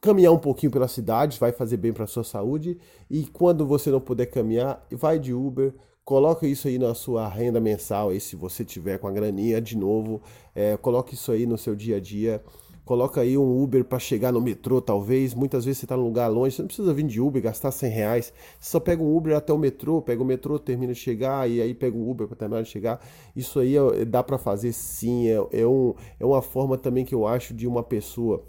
caminhar 0.00 0.32
um 0.32 0.38
pouquinho 0.38 0.72
pela 0.72 0.88
cidade 0.88 1.38
vai 1.38 1.52
fazer 1.52 1.76
bem 1.76 1.92
para 1.92 2.06
sua 2.06 2.24
saúde 2.24 2.78
e 3.10 3.26
quando 3.26 3.66
você 3.66 3.90
não 3.90 4.00
puder 4.00 4.26
caminhar, 4.26 4.82
vai 4.90 5.18
de 5.18 5.34
Uber, 5.34 5.74
coloca 6.06 6.46
isso 6.46 6.66
aí 6.66 6.78
na 6.78 6.94
sua 6.94 7.28
renda 7.28 7.60
mensal, 7.60 8.08
aí 8.08 8.20
se 8.20 8.36
você 8.36 8.64
tiver 8.64 8.98
com 8.98 9.08
a 9.08 9.12
graninha 9.12 9.60
de 9.60 9.76
novo, 9.76 10.22
é, 10.54 10.74
coloque 10.78 11.12
isso 11.12 11.30
aí 11.30 11.44
no 11.44 11.58
seu 11.58 11.76
dia 11.76 11.98
a 11.98 12.00
dia. 12.00 12.42
Coloca 12.84 13.22
aí 13.22 13.38
um 13.38 13.62
Uber 13.62 13.82
para 13.82 13.98
chegar 13.98 14.30
no 14.30 14.40
metrô, 14.40 14.80
talvez. 14.80 15.32
Muitas 15.32 15.64
vezes 15.64 15.78
você 15.78 15.84
está 15.86 15.96
num 15.96 16.04
lugar 16.04 16.28
longe, 16.28 16.54
você 16.54 16.62
não 16.62 16.66
precisa 16.66 16.92
vir 16.92 17.04
de 17.04 17.20
Uber, 17.20 17.42
gastar 17.42 17.70
100 17.70 17.90
reais. 17.90 18.32
Você 18.60 18.70
só 18.70 18.78
pega 18.78 19.02
um 19.02 19.16
Uber 19.16 19.34
até 19.34 19.52
o 19.52 19.58
metrô, 19.58 20.02
pega 20.02 20.22
o 20.22 20.26
metrô, 20.26 20.58
termina 20.58 20.92
de 20.92 20.98
chegar, 20.98 21.48
e 21.48 21.62
aí 21.62 21.72
pega 21.72 21.96
um 21.96 22.10
Uber 22.10 22.26
para 22.26 22.36
terminar 22.36 22.62
de 22.62 22.68
chegar. 22.68 23.00
Isso 23.34 23.58
aí 23.58 23.76
é, 23.76 24.04
dá 24.04 24.22
para 24.22 24.36
fazer 24.36 24.72
sim. 24.72 25.28
É, 25.28 25.62
é, 25.62 25.66
um, 25.66 25.94
é 26.20 26.26
uma 26.26 26.42
forma 26.42 26.76
também 26.76 27.04
que 27.04 27.14
eu 27.14 27.26
acho 27.26 27.54
de 27.54 27.66
uma 27.66 27.82
pessoa 27.82 28.44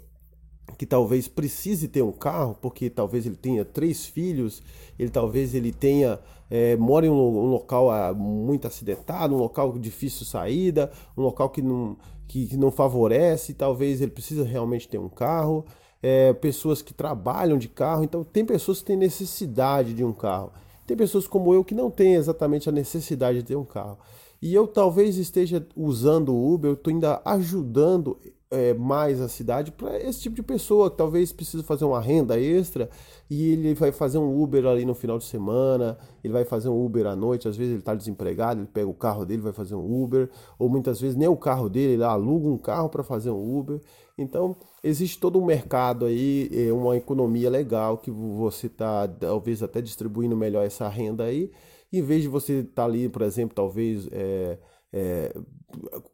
que 0.76 0.86
talvez 0.86 1.28
precise 1.28 1.88
ter 1.88 2.02
um 2.02 2.12
carro, 2.12 2.56
porque 2.60 2.90
talvez 2.90 3.26
ele 3.26 3.36
tenha 3.36 3.64
três 3.64 4.06
filhos, 4.06 4.62
ele 4.98 5.10
talvez 5.10 5.54
ele 5.54 5.72
tenha 5.72 6.18
é, 6.50 6.76
mora 6.76 7.06
em 7.06 7.10
um, 7.10 7.14
um, 7.14 7.46
local 7.46 7.90
ah, 7.90 8.12
muito 8.14 8.66
acidentado, 8.66 9.34
um 9.34 9.38
local 9.38 9.78
difícil 9.78 10.20
de 10.20 10.30
saída, 10.30 10.90
um 11.16 11.22
local 11.22 11.50
que 11.50 11.62
não, 11.62 11.96
que, 12.26 12.46
que 12.46 12.56
não 12.56 12.70
favorece, 12.70 13.54
talvez 13.54 14.00
ele 14.00 14.10
precisa 14.10 14.44
realmente 14.44 14.88
ter 14.88 14.98
um 14.98 15.08
carro, 15.08 15.64
é, 16.02 16.32
pessoas 16.32 16.82
que 16.82 16.94
trabalham 16.94 17.58
de 17.58 17.68
carro, 17.68 18.04
então 18.04 18.22
tem 18.22 18.44
pessoas 18.44 18.80
que 18.80 18.86
têm 18.86 18.96
necessidade 18.96 19.94
de 19.94 20.04
um 20.04 20.12
carro. 20.12 20.52
Tem 20.86 20.96
pessoas 20.96 21.26
como 21.26 21.52
eu 21.52 21.64
que 21.64 21.74
não 21.74 21.90
têm 21.90 22.14
exatamente 22.14 22.68
a 22.68 22.72
necessidade 22.72 23.38
de 23.38 23.44
ter 23.44 23.56
um 23.56 23.64
carro. 23.64 23.98
E 24.40 24.54
eu 24.54 24.68
talvez 24.68 25.16
esteja 25.16 25.66
usando 25.74 26.32
o 26.32 26.54
Uber, 26.54 26.70
eu 26.70 26.74
estou 26.74 26.92
ainda 26.92 27.20
ajudando 27.24 28.16
é, 28.50 28.74
mais 28.74 29.20
a 29.20 29.28
cidade 29.28 29.72
para 29.72 29.98
esse 30.00 30.20
tipo 30.20 30.36
de 30.36 30.42
pessoa 30.42 30.90
que 30.90 30.96
talvez 30.96 31.32
precise 31.32 31.62
fazer 31.64 31.84
uma 31.84 32.00
renda 32.00 32.38
extra 32.38 32.88
e 33.28 33.52
ele 33.52 33.74
vai 33.74 33.90
fazer 33.90 34.18
um 34.18 34.40
Uber 34.40 34.66
ali 34.66 34.84
no 34.84 34.94
final 34.94 35.18
de 35.18 35.24
semana, 35.24 35.98
ele 36.22 36.32
vai 36.32 36.44
fazer 36.44 36.68
um 36.68 36.84
Uber 36.84 37.06
à 37.06 37.16
noite, 37.16 37.48
às 37.48 37.56
vezes 37.56 37.72
ele 37.72 37.80
está 37.80 37.94
desempregado, 37.94 38.60
ele 38.60 38.68
pega 38.72 38.86
o 38.86 38.94
carro 38.94 39.24
dele, 39.24 39.42
vai 39.42 39.52
fazer 39.52 39.74
um 39.74 40.02
Uber, 40.02 40.30
ou 40.58 40.68
muitas 40.68 41.00
vezes 41.00 41.16
nem 41.16 41.28
o 41.28 41.36
carro 41.36 41.68
dele, 41.68 41.94
ele 41.94 42.04
aluga 42.04 42.48
um 42.48 42.58
carro 42.58 42.88
para 42.88 43.02
fazer 43.02 43.30
um 43.30 43.58
Uber. 43.58 43.80
Então 44.16 44.56
existe 44.82 45.18
todo 45.18 45.40
um 45.40 45.44
mercado 45.44 46.04
aí, 46.04 46.48
é, 46.52 46.72
uma 46.72 46.96
economia 46.96 47.50
legal 47.50 47.98
que 47.98 48.10
você 48.10 48.68
está 48.68 49.08
talvez 49.08 49.62
até 49.62 49.82
distribuindo 49.82 50.36
melhor 50.36 50.64
essa 50.64 50.88
renda 50.88 51.24
aí, 51.24 51.50
em 51.92 52.02
vez 52.02 52.22
de 52.22 52.28
você 52.28 52.60
estar 52.60 52.82
tá 52.82 52.84
ali, 52.84 53.08
por 53.08 53.22
exemplo, 53.22 53.54
talvez 53.54 54.08
é, 54.12 54.58
é, 54.92 55.34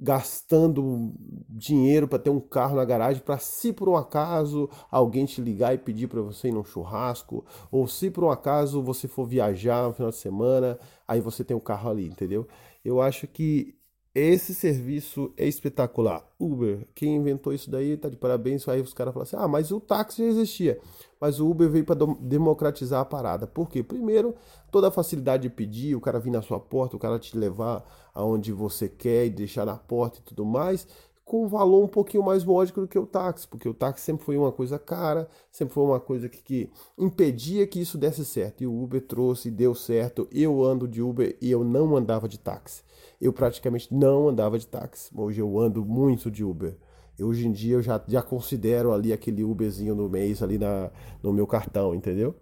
gastando 0.00 1.12
dinheiro 1.48 2.08
para 2.08 2.18
ter 2.18 2.30
um 2.30 2.40
carro 2.40 2.76
na 2.76 2.84
garagem 2.84 3.22
para 3.22 3.38
se 3.38 3.72
por 3.72 3.88
um 3.88 3.96
acaso 3.96 4.68
alguém 4.90 5.26
te 5.26 5.40
ligar 5.40 5.74
e 5.74 5.78
pedir 5.78 6.08
para 6.08 6.22
você 6.22 6.48
ir 6.48 6.52
num 6.52 6.64
churrasco 6.64 7.44
ou 7.70 7.86
se 7.86 8.10
por 8.10 8.24
um 8.24 8.30
acaso 8.30 8.82
você 8.82 9.06
for 9.06 9.26
viajar 9.26 9.86
no 9.86 9.94
final 9.94 10.10
de 10.10 10.16
semana 10.16 10.78
aí 11.06 11.20
você 11.20 11.44
tem 11.44 11.56
um 11.56 11.60
carro 11.60 11.90
ali 11.90 12.06
entendeu? 12.06 12.46
Eu 12.84 13.00
acho 13.00 13.26
que 13.26 13.74
esse 14.14 14.54
serviço 14.54 15.32
é 15.38 15.48
espetacular. 15.48 16.22
Uber, 16.38 16.86
quem 16.94 17.16
inventou 17.16 17.52
isso 17.52 17.70
daí 17.70 17.96
tá 17.96 18.10
de 18.10 18.16
parabéns. 18.16 18.68
Aí 18.68 18.80
os 18.80 18.92
caras 18.92 19.14
falam 19.14 19.22
assim: 19.22 19.36
ah, 19.36 19.48
mas 19.48 19.70
o 19.70 19.80
táxi 19.80 20.22
já 20.22 20.28
existia. 20.28 20.78
Mas 21.18 21.40
o 21.40 21.48
Uber 21.48 21.70
veio 21.70 21.84
para 21.84 22.04
democratizar 22.20 23.00
a 23.00 23.04
parada. 23.04 23.46
Por 23.46 23.70
quê? 23.70 23.82
Primeiro, 23.82 24.34
toda 24.70 24.88
a 24.88 24.90
facilidade 24.90 25.44
de 25.44 25.50
pedir, 25.50 25.94
o 25.94 26.00
cara 26.00 26.18
vir 26.18 26.30
na 26.30 26.42
sua 26.42 26.60
porta, 26.60 26.96
o 26.96 26.98
cara 26.98 27.18
te 27.18 27.36
levar 27.38 27.84
aonde 28.14 28.52
você 28.52 28.88
quer 28.88 29.26
e 29.26 29.30
deixar 29.30 29.64
na 29.64 29.76
porta 29.76 30.18
e 30.18 30.22
tudo 30.22 30.44
mais, 30.44 30.86
com 31.24 31.44
um 31.44 31.48
valor 31.48 31.82
um 31.82 31.88
pouquinho 31.88 32.22
mais 32.24 32.44
módico 32.44 32.80
do 32.82 32.88
que 32.88 32.98
o 32.98 33.06
táxi, 33.06 33.48
porque 33.48 33.68
o 33.68 33.72
táxi 33.72 34.04
sempre 34.04 34.24
foi 34.24 34.36
uma 34.36 34.52
coisa 34.52 34.78
cara, 34.78 35.28
sempre 35.50 35.72
foi 35.72 35.84
uma 35.84 36.00
coisa 36.00 36.28
que, 36.28 36.42
que 36.42 36.70
impedia 36.98 37.66
que 37.66 37.80
isso 37.80 37.96
desse 37.96 38.24
certo. 38.24 38.62
E 38.62 38.66
o 38.66 38.82
Uber 38.82 39.00
trouxe, 39.00 39.50
deu 39.50 39.74
certo. 39.74 40.28
Eu 40.30 40.62
ando 40.62 40.86
de 40.86 41.00
Uber 41.00 41.34
e 41.40 41.50
eu 41.50 41.64
não 41.64 41.96
andava 41.96 42.28
de 42.28 42.38
táxi. 42.38 42.82
Eu 43.22 43.32
praticamente 43.32 43.94
não 43.94 44.28
andava 44.28 44.58
de 44.58 44.66
táxi. 44.66 45.08
Hoje 45.16 45.40
eu 45.40 45.56
ando 45.56 45.84
muito 45.84 46.28
de 46.28 46.42
Uber. 46.42 46.76
Hoje 47.20 47.46
em 47.46 47.52
dia 47.52 47.76
eu 47.76 47.82
já, 47.82 48.02
já 48.08 48.20
considero 48.20 48.92
ali 48.92 49.12
aquele 49.12 49.44
Uberzinho 49.44 49.94
no 49.94 50.08
mês 50.08 50.42
ali 50.42 50.58
na, 50.58 50.90
no 51.22 51.32
meu 51.32 51.46
cartão, 51.46 51.94
entendeu? 51.94 52.34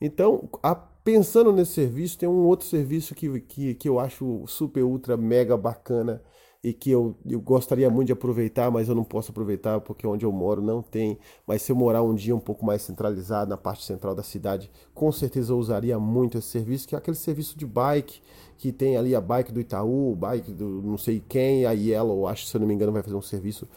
Então, 0.00 0.48
a, 0.62 0.72
pensando 0.72 1.50
nesse 1.52 1.72
serviço, 1.72 2.16
tem 2.16 2.28
um 2.28 2.46
outro 2.46 2.64
serviço 2.64 3.12
que, 3.12 3.40
que, 3.40 3.74
que 3.74 3.88
eu 3.88 3.98
acho 3.98 4.46
super, 4.46 4.84
ultra, 4.84 5.16
mega 5.16 5.56
bacana 5.56 6.22
e 6.64 6.72
que 6.72 6.90
eu, 6.90 7.14
eu 7.26 7.38
gostaria 7.42 7.90
muito 7.90 8.06
de 8.06 8.14
aproveitar, 8.14 8.70
mas 8.70 8.88
eu 8.88 8.94
não 8.94 9.04
posso 9.04 9.30
aproveitar 9.30 9.82
porque 9.82 10.06
onde 10.06 10.24
eu 10.24 10.32
moro 10.32 10.62
não 10.62 10.80
tem. 10.80 11.18
Mas 11.46 11.60
se 11.60 11.70
eu 11.70 11.76
morar 11.76 12.02
um 12.02 12.14
dia 12.14 12.34
um 12.34 12.40
pouco 12.40 12.64
mais 12.64 12.80
centralizado, 12.80 13.50
na 13.50 13.56
parte 13.58 13.84
central 13.84 14.14
da 14.14 14.22
cidade, 14.22 14.70
com 14.94 15.12
certeza 15.12 15.52
eu 15.52 15.58
usaria 15.58 15.98
muito 15.98 16.38
esse 16.38 16.48
serviço, 16.48 16.88
que 16.88 16.94
é 16.94 16.98
aquele 16.98 17.18
serviço 17.18 17.58
de 17.58 17.66
bike, 17.66 18.22
que 18.56 18.72
tem 18.72 18.96
ali 18.96 19.14
a 19.14 19.20
bike 19.20 19.52
do 19.52 19.60
Itaú, 19.60 20.16
bike 20.16 20.52
do 20.52 20.80
não 20.82 20.96
sei 20.96 21.22
quem, 21.28 21.66
a 21.66 21.72
Yellow, 21.72 22.26
acho, 22.26 22.46
se 22.46 22.56
eu 22.56 22.60
não 22.62 22.66
me 22.66 22.72
engano, 22.72 22.92
vai 22.92 23.02
fazer 23.02 23.16
um 23.16 23.22
serviço 23.22 23.68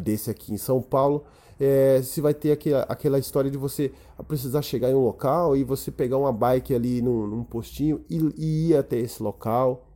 desse 0.00 0.28
aqui 0.28 0.52
em 0.52 0.58
São 0.58 0.82
Paulo, 0.82 1.22
é, 1.60 2.02
se 2.02 2.20
vai 2.20 2.34
ter 2.34 2.50
aquela, 2.50 2.82
aquela 2.88 3.18
história 3.20 3.52
de 3.52 3.56
você 3.56 3.92
precisar 4.26 4.62
chegar 4.62 4.90
em 4.90 4.94
um 4.94 5.04
local 5.04 5.56
e 5.56 5.62
você 5.62 5.92
pegar 5.92 6.18
uma 6.18 6.32
bike 6.32 6.74
ali 6.74 7.00
num, 7.00 7.24
num 7.24 7.44
postinho 7.44 8.04
e, 8.10 8.18
e 8.36 8.70
ir 8.70 8.76
até 8.76 8.98
esse 8.98 9.22
local 9.22 9.86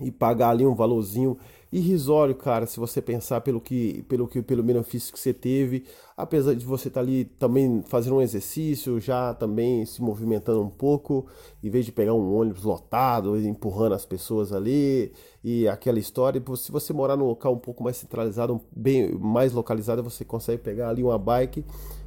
e 0.00 0.10
pagar 0.10 0.50
ali 0.50 0.66
um 0.66 0.74
valorzinho 0.74 1.36
irrisório, 1.76 2.34
cara, 2.34 2.66
se 2.66 2.80
você 2.80 3.02
pensar 3.02 3.42
pelo 3.42 3.60
que, 3.60 4.02
pelo 4.08 4.26
que, 4.26 4.40
pelo 4.40 4.62
benefício 4.62 5.12
que 5.12 5.20
você 5.20 5.34
teve, 5.34 5.84
apesar 6.16 6.54
de 6.54 6.64
você 6.64 6.88
estar 6.88 7.00
tá 7.00 7.06
ali 7.06 7.24
também 7.24 7.82
fazendo 7.86 8.16
um 8.16 8.22
exercício, 8.22 8.98
já 8.98 9.34
também 9.34 9.84
se 9.84 10.00
movimentando 10.00 10.62
um 10.62 10.70
pouco, 10.70 11.26
em 11.62 11.68
vez 11.68 11.84
de 11.84 11.92
pegar 11.92 12.14
um 12.14 12.34
ônibus 12.34 12.64
lotado, 12.64 13.38
empurrando 13.38 13.94
as 13.94 14.06
pessoas 14.06 14.52
ali 14.52 15.12
e 15.44 15.68
aquela 15.68 15.98
história. 15.98 16.42
Se 16.56 16.72
você 16.72 16.92
morar 16.94 17.16
num 17.16 17.26
local 17.26 17.52
um 17.52 17.58
pouco 17.58 17.84
mais 17.84 17.98
centralizado, 17.98 18.60
bem 18.74 19.12
mais 19.12 19.52
localizado, 19.52 20.02
você 20.02 20.24
consegue 20.24 20.62
pegar 20.62 20.88
ali 20.88 21.02
uma 21.02 21.18
bike 21.18 21.62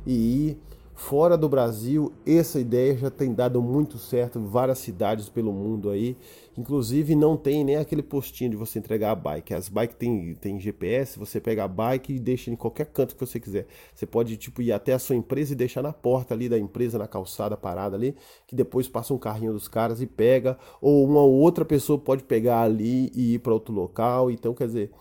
e 0.06 0.14
ir 0.48 0.58
Fora 1.00 1.38
do 1.38 1.48
Brasil, 1.48 2.12
essa 2.28 2.60
ideia 2.60 2.96
já 2.96 3.10
tem 3.10 3.34
dado 3.34 3.62
muito 3.62 3.98
certo 3.98 4.38
em 4.38 4.46
várias 4.46 4.80
cidades 4.80 5.30
pelo 5.30 5.54
mundo 5.54 5.90
aí. 5.90 6.18
Inclusive 6.58 7.16
não 7.16 7.38
tem 7.38 7.64
nem 7.64 7.78
aquele 7.78 8.04
postinho 8.04 8.52
de 8.52 8.58
você 8.58 8.80
entregar 8.80 9.12
a 9.12 9.16
bike. 9.16 9.54
As 9.54 9.70
bikes 9.70 9.96
tem, 9.98 10.36
tem 10.36 10.60
GPS, 10.60 11.18
você 11.18 11.40
pega 11.40 11.64
a 11.64 11.68
bike 11.70 12.14
e 12.14 12.20
deixa 12.20 12.52
em 12.52 12.56
qualquer 12.56 12.88
canto 12.88 13.16
que 13.16 13.26
você 13.26 13.40
quiser. 13.40 13.66
Você 13.96 14.06
pode 14.06 14.36
tipo 14.36 14.62
ir 14.62 14.74
até 14.74 14.92
a 14.94 15.00
sua 15.00 15.16
empresa 15.16 15.54
e 15.54 15.56
deixar 15.56 15.82
na 15.82 15.94
porta 15.94 16.34
ali 16.34 16.50
da 16.50 16.60
empresa, 16.60 17.00
na 17.00 17.08
calçada 17.08 17.56
parada 17.56 17.96
ali, 17.96 18.14
que 18.46 18.54
depois 18.54 18.90
passa 18.90 19.14
um 19.14 19.18
carrinho 19.18 19.54
dos 19.54 19.70
caras 19.70 20.02
e 20.02 20.06
pega, 20.06 20.60
ou 20.82 21.06
uma 21.06 21.24
outra 21.24 21.64
pessoa 21.64 21.98
pode 21.98 22.24
pegar 22.24 22.62
ali 22.62 23.10
e 23.16 23.36
ir 23.36 23.40
para 23.40 23.54
outro 23.54 23.74
local. 23.74 24.30
Então, 24.30 24.54
quer 24.54 24.68
dizer, 24.68 24.92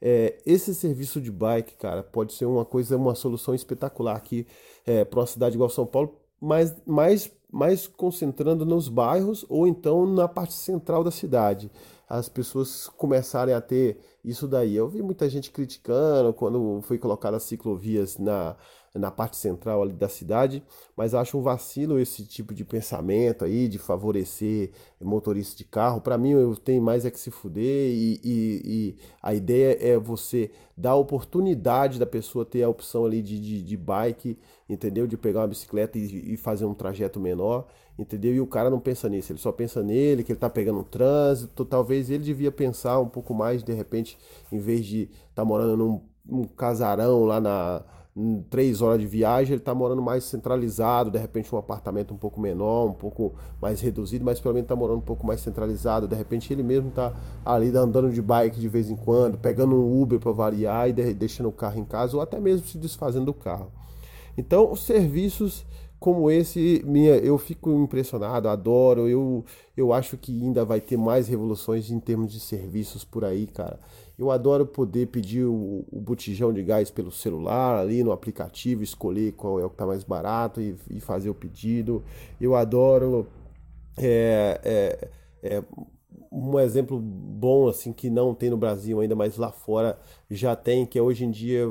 é, 0.00 0.38
esse 0.46 0.74
serviço 0.74 1.20
de 1.20 1.30
bike, 1.30 1.76
cara, 1.76 2.02
pode 2.02 2.32
ser 2.32 2.46
uma 2.46 2.64
coisa, 2.64 2.96
uma 2.96 3.14
solução 3.14 3.54
espetacular 3.54 4.16
aqui 4.16 4.46
é, 4.86 5.04
para 5.04 5.20
uma 5.20 5.26
cidade 5.26 5.56
igual 5.56 5.68
São 5.68 5.86
Paulo, 5.86 6.18
mas 6.40 6.74
mais, 6.86 7.30
mais 7.52 7.86
concentrando 7.86 8.64
nos 8.64 8.88
bairros 8.88 9.44
ou 9.48 9.66
então 9.66 10.06
na 10.06 10.26
parte 10.26 10.54
central 10.54 11.04
da 11.04 11.10
cidade. 11.10 11.70
As 12.08 12.28
pessoas 12.28 12.88
começarem 12.88 13.54
a 13.54 13.60
ter 13.60 13.98
isso 14.24 14.48
daí. 14.48 14.74
Eu 14.74 14.88
vi 14.88 15.00
muita 15.00 15.28
gente 15.28 15.50
criticando 15.50 16.32
quando 16.32 16.80
foi 16.82 16.98
colocada 16.98 17.36
as 17.36 17.44
ciclovias 17.44 18.18
na, 18.18 18.56
na 18.94 19.10
parte 19.10 19.36
central 19.36 19.82
ali 19.82 19.92
da 19.92 20.08
cidade, 20.08 20.62
mas 20.96 21.14
acho 21.14 21.38
um 21.38 21.42
vacilo 21.42 21.98
esse 21.98 22.24
tipo 22.24 22.52
de 22.52 22.64
pensamento 22.64 23.44
aí, 23.44 23.68
de 23.68 23.78
favorecer 23.78 24.72
motorista 25.00 25.56
de 25.58 25.64
carro. 25.64 26.00
Para 26.00 26.18
mim, 26.18 26.30
eu 26.30 26.56
tenho 26.56 26.82
mais 26.82 27.04
é 27.04 27.10
que 27.10 27.20
se 27.20 27.30
fuder 27.30 27.62
e, 27.62 28.20
e, 28.24 28.62
e, 28.64 28.96
a 29.22 29.32
ideia 29.32 29.78
é 29.80 29.96
você 29.96 30.50
dar 30.76 30.90
a 30.90 30.96
oportunidade 30.96 32.00
da 32.00 32.06
pessoa 32.06 32.44
ter 32.44 32.64
a 32.64 32.68
opção 32.68 33.04
ali 33.04 33.22
de, 33.22 33.38
de, 33.38 33.62
de 33.62 33.76
bike, 33.76 34.36
entendeu? 34.68 35.06
De 35.06 35.16
pegar 35.16 35.40
uma 35.40 35.48
bicicleta 35.48 35.96
e, 35.96 36.32
e, 36.32 36.36
fazer 36.36 36.64
um 36.64 36.74
trajeto 36.74 37.20
menor, 37.20 37.68
entendeu? 37.96 38.34
E 38.34 38.40
o 38.40 38.46
cara 38.46 38.68
não 38.68 38.80
pensa 38.80 39.08
nisso, 39.08 39.30
ele 39.30 39.38
só 39.38 39.52
pensa 39.52 39.84
nele, 39.84 40.24
que 40.24 40.32
ele 40.32 40.38
tá 40.40 40.50
pegando 40.50 40.80
um 40.80 40.84
trânsito. 40.84 41.64
Talvez 41.64 42.10
ele 42.10 42.24
devia 42.24 42.50
pensar 42.50 42.98
um 42.98 43.08
pouco 43.08 43.32
mais, 43.34 43.62
de 43.62 43.72
repente, 43.72 44.18
em 44.50 44.58
vez 44.58 44.84
de 44.84 45.02
estar 45.02 45.42
tá 45.42 45.44
morando 45.44 45.76
num 45.76 46.10
um 46.28 46.44
casarão 46.44 47.24
lá 47.24 47.40
na 47.40 47.82
três 48.50 48.82
horas 48.82 49.00
de 49.00 49.06
viagem, 49.06 49.52
ele 49.52 49.60
está 49.60 49.74
morando 49.74 50.02
mais 50.02 50.24
centralizado, 50.24 51.10
de 51.10 51.18
repente 51.18 51.54
um 51.54 51.58
apartamento 51.58 52.12
um 52.12 52.16
pouco 52.16 52.40
menor, 52.40 52.86
um 52.86 52.92
pouco 52.92 53.34
mais 53.60 53.80
reduzido, 53.80 54.24
mas 54.24 54.40
pelo 54.40 54.54
menos 54.54 54.64
está 54.64 54.74
morando 54.76 54.98
um 54.98 55.02
pouco 55.02 55.26
mais 55.26 55.40
centralizado. 55.40 56.08
De 56.08 56.16
repente 56.16 56.52
ele 56.52 56.62
mesmo 56.62 56.88
está 56.88 57.14
ali 57.44 57.68
andando 57.76 58.10
de 58.10 58.20
bike 58.20 58.58
de 58.58 58.68
vez 58.68 58.90
em 58.90 58.96
quando, 58.96 59.38
pegando 59.38 59.74
um 59.76 60.02
Uber 60.02 60.18
para 60.18 60.32
variar 60.32 60.88
e 60.88 60.92
deixando 60.92 61.48
o 61.48 61.52
carro 61.52 61.78
em 61.78 61.84
casa, 61.84 62.16
ou 62.16 62.22
até 62.22 62.40
mesmo 62.40 62.66
se 62.66 62.78
desfazendo 62.78 63.26
do 63.26 63.34
carro. 63.34 63.70
Então, 64.36 64.70
os 64.70 64.84
serviços 64.84 65.66
como 66.00 66.30
esse, 66.30 66.82
minha, 66.86 67.16
eu 67.16 67.36
fico 67.36 67.70
impressionado, 67.78 68.48
adoro. 68.48 69.06
Eu, 69.06 69.44
eu 69.76 69.92
acho 69.92 70.16
que 70.16 70.32
ainda 70.42 70.64
vai 70.64 70.80
ter 70.80 70.96
mais 70.96 71.28
revoluções 71.28 71.90
em 71.90 72.00
termos 72.00 72.32
de 72.32 72.40
serviços 72.40 73.04
por 73.04 73.22
aí, 73.22 73.46
cara. 73.46 73.78
Eu 74.18 74.30
adoro 74.30 74.66
poder 74.66 75.08
pedir 75.08 75.44
o, 75.44 75.84
o 75.92 76.00
botijão 76.00 76.54
de 76.54 76.62
gás 76.62 76.90
pelo 76.90 77.10
celular, 77.10 77.78
ali 77.78 78.02
no 78.02 78.12
aplicativo, 78.12 78.82
escolher 78.82 79.32
qual 79.32 79.60
é 79.60 79.64
o 79.64 79.68
que 79.68 79.74
está 79.74 79.86
mais 79.86 80.02
barato 80.02 80.60
e, 80.60 80.74
e, 80.90 81.00
fazer 81.00 81.28
o 81.28 81.34
pedido. 81.34 82.02
Eu 82.40 82.56
adoro. 82.56 83.26
É, 83.98 84.60
é, 84.64 85.08
é, 85.42 85.64
um 86.32 86.58
exemplo 86.58 86.98
bom 86.98 87.68
assim 87.68 87.92
que 87.92 88.08
não 88.08 88.34
tem 88.34 88.48
no 88.48 88.56
Brasil 88.56 89.00
ainda, 89.00 89.16
mas 89.16 89.36
lá 89.36 89.50
fora 89.50 89.98
já 90.30 90.54
tem, 90.56 90.86
que 90.86 90.98
é 90.98 91.02
hoje 91.02 91.24
em 91.24 91.30
dia, 91.30 91.66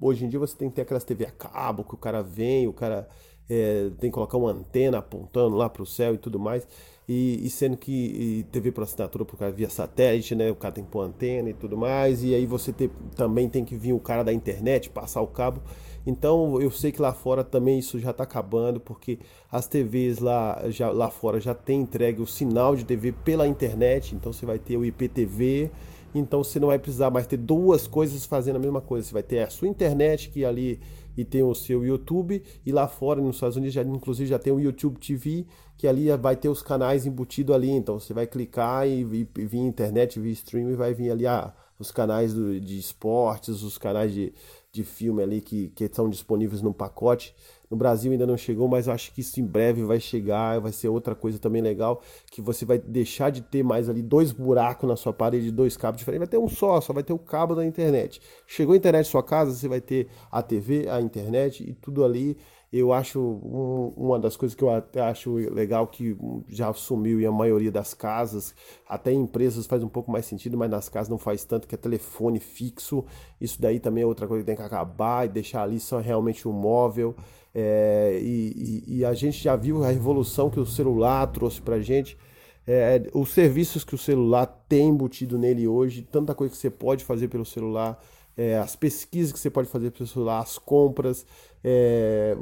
hoje 0.00 0.24
em 0.24 0.28
dia 0.28 0.38
você 0.38 0.56
tem 0.56 0.70
que 0.70 0.76
ter 0.76 0.82
aquelas 0.82 1.04
TV 1.04 1.26
a 1.26 1.30
cabo 1.30 1.84
que 1.84 1.94
o 1.94 1.98
cara 1.98 2.22
vem, 2.22 2.68
o 2.68 2.72
cara 2.72 3.08
é, 3.48 3.90
tem 3.98 4.10
que 4.10 4.14
colocar 4.14 4.36
uma 4.36 4.50
antena 4.50 4.98
apontando 4.98 5.56
lá 5.56 5.68
para 5.68 5.82
o 5.82 5.86
céu 5.86 6.14
e 6.14 6.18
tudo 6.18 6.38
mais. 6.38 6.66
E, 7.08 7.46
e 7.46 7.50
sendo 7.50 7.76
que 7.76 7.92
e 7.92 8.42
TV 8.50 8.72
por 8.72 8.82
assinatura 8.82 9.24
por 9.24 9.38
cara 9.38 9.52
via 9.52 9.70
satélite, 9.70 10.34
né? 10.34 10.50
O 10.50 10.56
cara 10.56 10.74
tem 10.74 10.84
que 10.84 10.90
pôr 10.90 11.02
antena 11.02 11.48
e 11.50 11.54
tudo 11.54 11.76
mais. 11.76 12.24
E 12.24 12.34
aí 12.34 12.46
você 12.46 12.72
ter, 12.72 12.90
também 13.14 13.48
tem 13.48 13.64
que 13.64 13.76
vir 13.76 13.92
o 13.92 14.00
cara 14.00 14.24
da 14.24 14.32
internet 14.32 14.90
passar 14.90 15.20
o 15.20 15.26
cabo. 15.28 15.62
Então 16.04 16.60
eu 16.60 16.70
sei 16.70 16.90
que 16.90 17.00
lá 17.00 17.12
fora 17.12 17.44
também 17.44 17.78
isso 17.78 17.98
já 18.00 18.10
está 18.10 18.24
acabando, 18.24 18.80
porque 18.80 19.18
as 19.50 19.68
TVs 19.68 20.18
lá, 20.18 20.62
já, 20.68 20.90
lá 20.90 21.08
fora 21.10 21.40
já 21.40 21.54
tem 21.54 21.80
entregue 21.80 22.20
o 22.20 22.26
sinal 22.26 22.74
de 22.74 22.84
TV 22.84 23.12
pela 23.12 23.46
internet. 23.46 24.14
Então 24.14 24.32
você 24.32 24.44
vai 24.44 24.58
ter 24.58 24.76
o 24.76 24.84
IPTV. 24.84 25.70
Então 26.14 26.42
você 26.42 26.58
não 26.58 26.68
vai 26.68 26.78
precisar 26.78 27.10
mais 27.10 27.26
ter 27.26 27.36
duas 27.36 27.86
coisas 27.86 28.24
fazendo 28.24 28.56
a 28.56 28.60
mesma 28.60 28.80
coisa. 28.80 29.06
Você 29.06 29.12
vai 29.12 29.22
ter 29.22 29.40
a 29.40 29.50
sua 29.50 29.68
internet 29.68 30.30
que 30.30 30.44
ali 30.44 30.80
e 31.16 31.24
tem 31.24 31.42
o 31.42 31.54
seu 31.54 31.84
YouTube 31.84 32.42
e 32.64 32.72
lá 32.72 32.86
fora 32.86 33.20
nos 33.20 33.36
Estados 33.36 33.56
Unidos 33.56 33.74
já 33.74 33.82
inclusive 33.82 34.28
já 34.28 34.38
tem 34.38 34.52
o 34.52 34.60
YouTube 34.60 34.98
TV 34.98 35.46
que 35.76 35.88
ali 35.88 36.14
vai 36.16 36.36
ter 36.36 36.48
os 36.48 36.62
canais 36.62 37.06
embutido 37.06 37.54
ali 37.54 37.70
então 37.70 37.98
você 37.98 38.12
vai 38.12 38.26
clicar 38.26 38.86
e, 38.86 39.02
e, 39.02 39.28
e 39.38 39.46
vir 39.46 39.58
internet 39.60 40.20
via 40.20 40.32
stream 40.32 40.70
e 40.70 40.74
vai 40.74 40.92
vir 40.92 41.10
ali 41.10 41.26
ah, 41.26 41.54
os 41.78 41.90
canais 41.90 42.34
do, 42.34 42.60
de 42.60 42.78
esportes 42.78 43.62
os 43.62 43.78
canais 43.78 44.12
de, 44.12 44.32
de 44.76 44.84
filme 44.84 45.22
ali 45.22 45.40
que, 45.40 45.68
que 45.70 45.84
estão 45.84 46.08
disponíveis 46.08 46.62
no 46.62 46.72
pacote 46.72 47.34
no 47.70 47.76
Brasil 47.76 48.12
ainda 48.12 48.26
não 48.26 48.36
chegou, 48.36 48.68
mas 48.68 48.86
eu 48.86 48.92
acho 48.92 49.12
que 49.12 49.20
isso 49.20 49.40
em 49.40 49.44
breve 49.44 49.82
vai 49.82 49.98
chegar, 49.98 50.60
vai 50.60 50.72
ser 50.72 50.88
outra 50.88 51.14
coisa 51.14 51.38
também 51.38 51.60
legal, 51.60 52.00
que 52.30 52.40
você 52.40 52.64
vai 52.64 52.78
deixar 52.78 53.30
de 53.30 53.42
ter 53.42 53.62
mais 53.62 53.88
ali 53.88 54.02
dois 54.02 54.32
buracos 54.32 54.88
na 54.88 54.96
sua 54.96 55.12
parede, 55.12 55.50
dois 55.50 55.76
cabos 55.76 55.98
diferentes, 55.98 56.28
vai 56.28 56.28
ter 56.28 56.38
um 56.38 56.48
só, 56.48 56.80
só 56.80 56.92
vai 56.92 57.02
ter 57.02 57.12
o 57.12 57.18
cabo 57.18 57.54
da 57.54 57.64
internet. 57.64 58.20
Chegou 58.46 58.72
a 58.74 58.76
internet 58.76 59.06
na 59.06 59.10
sua 59.10 59.22
casa, 59.22 59.52
você 59.52 59.68
vai 59.68 59.80
ter 59.80 60.08
a 60.30 60.42
TV, 60.42 60.88
a 60.88 61.00
internet 61.00 61.68
e 61.68 61.74
tudo 61.74 62.04
ali. 62.04 62.36
Eu 62.76 62.92
acho 62.92 63.20
um, 63.20 63.92
uma 63.96 64.18
das 64.18 64.36
coisas 64.36 64.54
que 64.54 64.62
eu 64.62 64.70
até 64.70 65.00
acho 65.00 65.34
legal 65.34 65.86
que 65.86 66.16
já 66.48 66.72
sumiu 66.72 67.20
em 67.20 67.26
a 67.26 67.32
maioria 67.32 67.72
das 67.72 67.94
casas, 67.94 68.54
até 68.88 69.12
em 69.12 69.22
empresas 69.22 69.66
faz 69.66 69.82
um 69.82 69.88
pouco 69.88 70.10
mais 70.10 70.26
sentido, 70.26 70.56
mas 70.56 70.70
nas 70.70 70.88
casas 70.88 71.08
não 71.08 71.18
faz 71.18 71.44
tanto, 71.44 71.66
que 71.66 71.74
é 71.74 71.78
telefone 71.78 72.38
fixo. 72.38 73.04
Isso 73.40 73.60
daí 73.60 73.80
também 73.80 74.04
é 74.04 74.06
outra 74.06 74.26
coisa 74.26 74.42
que 74.42 74.46
tem 74.46 74.56
que 74.56 74.62
acabar 74.62 75.26
e 75.26 75.28
deixar 75.28 75.62
ali 75.62 75.80
só 75.80 75.98
realmente 75.98 76.46
um 76.46 76.52
móvel. 76.52 77.14
É, 77.54 78.18
e, 78.22 78.84
e, 78.86 78.98
e, 78.98 79.04
a 79.04 79.14
gente 79.14 79.42
já 79.42 79.56
viu 79.56 79.82
a 79.82 79.90
revolução 79.90 80.50
que 80.50 80.60
o 80.60 80.66
celular 80.66 81.26
trouxe 81.28 81.60
para 81.62 81.76
a 81.76 81.80
gente. 81.80 82.18
É, 82.66 83.00
os 83.14 83.30
serviços 83.30 83.82
que 83.82 83.94
o 83.94 83.98
celular 83.98 84.44
tem 84.68 84.88
embutido 84.88 85.38
nele 85.38 85.66
hoje, 85.66 86.02
tanta 86.02 86.34
coisa 86.34 86.52
que 86.52 86.58
você 86.58 86.68
pode 86.68 87.02
fazer 87.02 87.28
pelo 87.28 87.46
celular, 87.46 87.98
é, 88.36 88.58
as 88.58 88.76
pesquisas 88.76 89.32
que 89.32 89.38
você 89.38 89.48
pode 89.48 89.68
fazer 89.68 89.90
pelo 89.90 90.06
celular, 90.06 90.40
as 90.40 90.58
compras, 90.58 91.24
é, 91.64 92.36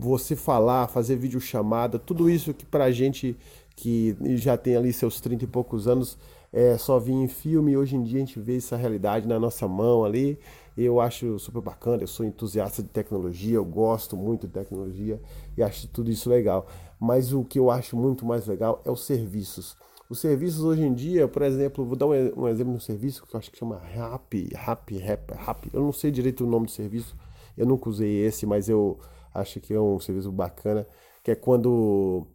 você 0.00 0.36
falar, 0.36 0.88
fazer 0.88 1.16
videochamada, 1.16 1.98
tudo 1.98 2.28
isso 2.28 2.52
que 2.52 2.64
para 2.64 2.84
a 2.84 2.90
gente 2.90 3.36
que 3.74 4.16
já 4.36 4.56
tem 4.56 4.74
ali 4.74 4.92
seus 4.92 5.20
30 5.20 5.44
e 5.44 5.46
poucos 5.46 5.86
anos, 5.86 6.16
é, 6.52 6.78
só 6.78 6.98
vinha 6.98 7.24
em 7.24 7.28
filme, 7.28 7.76
hoje 7.76 7.96
em 7.96 8.02
dia 8.02 8.16
a 8.16 8.24
gente 8.24 8.40
vê 8.40 8.56
essa 8.56 8.76
realidade 8.76 9.28
na 9.28 9.38
nossa 9.38 9.68
mão 9.68 10.04
ali. 10.04 10.38
Eu 10.76 11.00
acho 11.00 11.38
super 11.38 11.60
bacana, 11.62 12.02
eu 12.02 12.06
sou 12.06 12.24
entusiasta 12.24 12.82
de 12.82 12.88
tecnologia, 12.88 13.56
eu 13.56 13.64
gosto 13.64 14.16
muito 14.16 14.46
de 14.46 14.52
tecnologia 14.52 15.20
e 15.56 15.62
acho 15.62 15.88
tudo 15.88 16.10
isso 16.10 16.28
legal. 16.28 16.66
Mas 16.98 17.32
o 17.32 17.44
que 17.44 17.58
eu 17.58 17.70
acho 17.70 17.96
muito 17.96 18.24
mais 18.24 18.46
legal 18.46 18.80
é 18.84 18.90
os 18.90 19.04
serviços. 19.04 19.76
Os 20.08 20.18
serviços 20.18 20.62
hoje 20.62 20.82
em 20.82 20.94
dia, 20.94 21.26
por 21.26 21.42
exemplo, 21.42 21.84
vou 21.84 21.96
dar 21.96 22.06
um 22.06 22.46
exemplo 22.46 22.72
de 22.72 22.78
um 22.78 22.80
serviço 22.80 23.26
que 23.26 23.34
eu 23.34 23.38
acho 23.38 23.50
que 23.50 23.58
chama 23.58 23.78
Rap, 23.78 24.48
Rap, 24.54 24.96
Rap, 24.96 25.32
Rap. 25.34 25.70
Eu 25.72 25.80
não 25.80 25.92
sei 25.92 26.10
direito 26.10 26.44
o 26.44 26.46
nome 26.46 26.66
do 26.66 26.72
serviço, 26.72 27.16
eu 27.56 27.66
nunca 27.66 27.88
usei 27.88 28.24
esse, 28.24 28.46
mas 28.46 28.68
eu 28.68 28.98
acho 29.34 29.60
que 29.60 29.74
é 29.74 29.80
um 29.80 29.98
serviço 29.98 30.30
bacana, 30.32 30.86
que 31.22 31.30
é 31.30 31.34
quando 31.34 32.26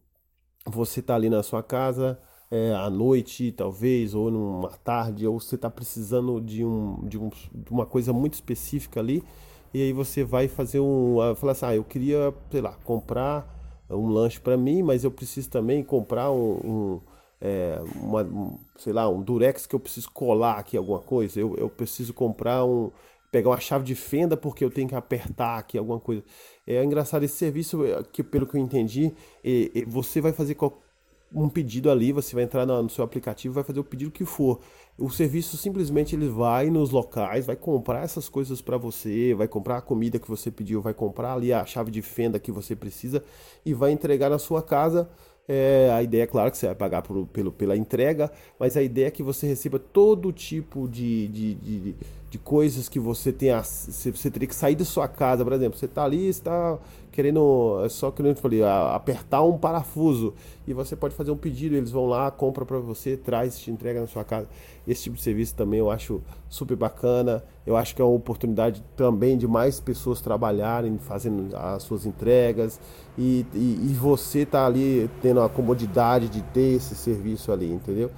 você 0.66 1.00
está 1.00 1.16
ali 1.16 1.30
na 1.30 1.44
sua 1.44 1.64
casa, 1.64 2.20
é, 2.50 2.74
à 2.76 2.90
noite, 2.90 3.52
talvez, 3.52 4.14
ou 4.14 4.30
numa 4.30 4.70
tarde, 4.70 5.26
ou 5.26 5.40
você 5.40 5.56
está 5.56 5.70
precisando 5.70 6.40
de, 6.42 6.66
um, 6.66 7.08
de, 7.08 7.18
um, 7.18 7.30
de 7.54 7.72
uma 7.72 7.86
coisa 7.86 8.12
muito 8.12 8.34
específica 8.34 9.00
ali, 9.00 9.24
e 9.74 9.82
aí 9.82 9.94
você 9.94 10.24
vai 10.24 10.48
fazer 10.50 10.82
um. 10.82 11.18
Falar 11.38 11.54
assim, 11.54 11.66
ah, 11.66 11.76
eu 11.76 11.84
queria, 11.84 12.34
sei 12.52 12.60
lá, 12.62 12.74
comprar 12.84 13.48
um 13.90 14.10
lanche 14.10 14.40
para 14.40 14.58
mim, 14.58 14.84
mas 14.84 15.04
eu 15.04 15.12
preciso 15.12 15.50
também 15.50 15.84
comprar 15.84 16.32
um, 16.32 16.52
um 16.64 17.02
é, 17.42 17.82
uma, 17.96 18.22
um, 18.24 18.60
sei 18.78 18.94
lá, 18.94 19.10
um 19.10 19.22
durex 19.22 19.66
que 19.66 19.74
eu 19.74 19.80
preciso 19.80 20.12
colar 20.12 20.60
aqui 20.60 20.78
alguma 20.78 21.00
coisa, 21.00 21.40
eu, 21.40 21.56
eu 21.58 21.70
preciso 21.70 22.14
comprar 22.14 22.64
um, 22.64 22.92
pegar 23.32 23.50
uma 23.50 23.60
chave 23.60 23.86
de 23.86 23.96
fenda 23.96 24.36
porque 24.36 24.64
eu 24.64 24.70
tenho 24.70 24.90
que 24.90 24.96
apertar 24.96 25.58
aqui 25.58 25.78
alguma 25.78 26.00
coisa. 26.00 26.24
É 26.68 26.84
engraçado 26.84 27.24
esse 27.24 27.36
serviço 27.36 27.86
é, 27.86 28.04
que 28.04 28.22
pelo 28.22 28.46
que 28.46 28.58
eu 28.58 28.62
entendi, 28.62 29.14
você 29.88 30.20
vai 30.20 30.34
fazer 30.34 30.56
um 31.34 31.48
pedido 31.48 31.90
ali, 31.90 32.12
você 32.12 32.36
vai 32.36 32.44
entrar 32.44 32.66
no, 32.66 32.90
seu 32.90 33.04
aplicativo, 33.04 33.54
vai 33.54 33.64
fazer 33.64 33.80
o 33.80 33.84
pedido 33.84 34.12
que 34.12 34.26
for. 34.26 34.60
O 34.98 35.10
serviço 35.10 35.58
simplesmente 35.58 36.16
ele 36.16 36.28
vai 36.28 36.70
nos 36.70 36.92
locais, 36.92 37.46
vai 37.46 37.56
comprar 37.56 38.04
essas 38.04 38.28
coisas 38.28 38.62
para 38.62 38.78
você, 38.78 39.34
vai 39.34 39.48
comprar 39.48 39.78
a 39.78 39.82
comida 39.82 40.20
que 40.20 40.28
você 40.28 40.52
pediu, 40.52 40.82
vai 40.82 40.94
comprar 40.94 41.34
ali 41.34 41.54
a 41.54 41.66
chave 41.66 41.90
de 41.90 42.02
fenda 42.02 42.40
que 42.40 42.52
você 42.52 42.76
precisa 42.76 43.24
e 43.66 43.74
vai 43.74 43.92
entregar 43.92 44.30
na 44.30 44.38
sua 44.38 44.62
casa. 44.62 45.10
É, 45.48 45.90
a 45.94 46.04
ideia 46.04 46.24
é 46.24 46.28
claro 46.28 46.52
que 46.52 46.58
você 46.58 46.68
vai 46.68 46.76
pagar 46.76 47.02
por, 47.02 47.26
pelo, 47.28 47.52
pela 47.52 47.76
entrega, 47.76 48.32
mas 48.60 48.78
a 48.78 48.82
ideia 48.82 49.08
é 49.08 49.12
que 49.12 49.24
você 49.24 49.48
receba 49.48 49.80
todo 49.80 50.32
tipo 50.32 50.88
de, 50.88 51.28
de, 51.30 51.56
de, 51.56 51.96
de 52.32 52.38
coisas 52.40 52.88
que 52.88 52.98
você 52.98 53.30
tem. 53.34 53.50
Você 53.62 54.32
teria 54.32 54.48
que 54.48 54.56
sair 54.56 54.74
da 54.74 54.86
sua 54.86 55.06
casa, 55.06 55.44
por 55.44 55.52
exemplo. 55.52 55.78
Você 55.78 55.86
está 55.86 56.06
ali, 56.06 56.30
está 56.30 56.80
querendo, 57.12 57.82
é 57.84 57.90
só 57.90 58.10
querendo, 58.10 58.38
falei, 58.38 58.64
apertar 58.64 59.44
um 59.44 59.58
parafuso 59.58 60.34
e 60.66 60.74
você 60.74 60.96
pode 60.96 61.14
fazer 61.14 61.30
um 61.30 61.36
pedido, 61.36 61.76
eles 61.76 61.92
vão 61.92 62.06
lá, 62.06 62.32
compra 62.32 62.66
para 62.66 62.80
você, 62.80 63.18
traz, 63.18 63.60
te 63.60 63.70
entrega 63.70 64.00
na 64.00 64.08
sua 64.08 64.24
casa. 64.24 64.48
Esse 64.88 65.04
tipo 65.04 65.18
de 65.18 65.22
serviço 65.22 65.54
também 65.54 65.80
eu 65.80 65.92
acho 65.92 66.22
super 66.48 66.78
bacana. 66.78 67.44
Eu 67.68 67.76
acho 67.76 67.94
que 67.94 68.02
é 68.02 68.06
uma 68.06 68.16
oportunidade 68.16 68.82
também 68.96 69.38
de 69.38 69.46
mais 69.46 69.82
pessoas 69.82 70.22
trabalharem, 70.22 70.98
fazendo 71.00 71.54
as 71.54 71.84
suas 71.84 72.06
entregas 72.06 72.80
e, 73.18 73.46
e, 73.54 73.90
e 73.92 73.94
você 73.94 74.46
tá 74.46 74.66
ali 74.66 75.10
tendo 75.22 75.42
a 75.42 75.50
comodidade 75.50 76.30
de 76.30 76.42
ter 76.44 76.78
esse 76.78 76.96
serviço 76.96 77.52
ali, 77.52 77.70
entendeu? 77.70 78.10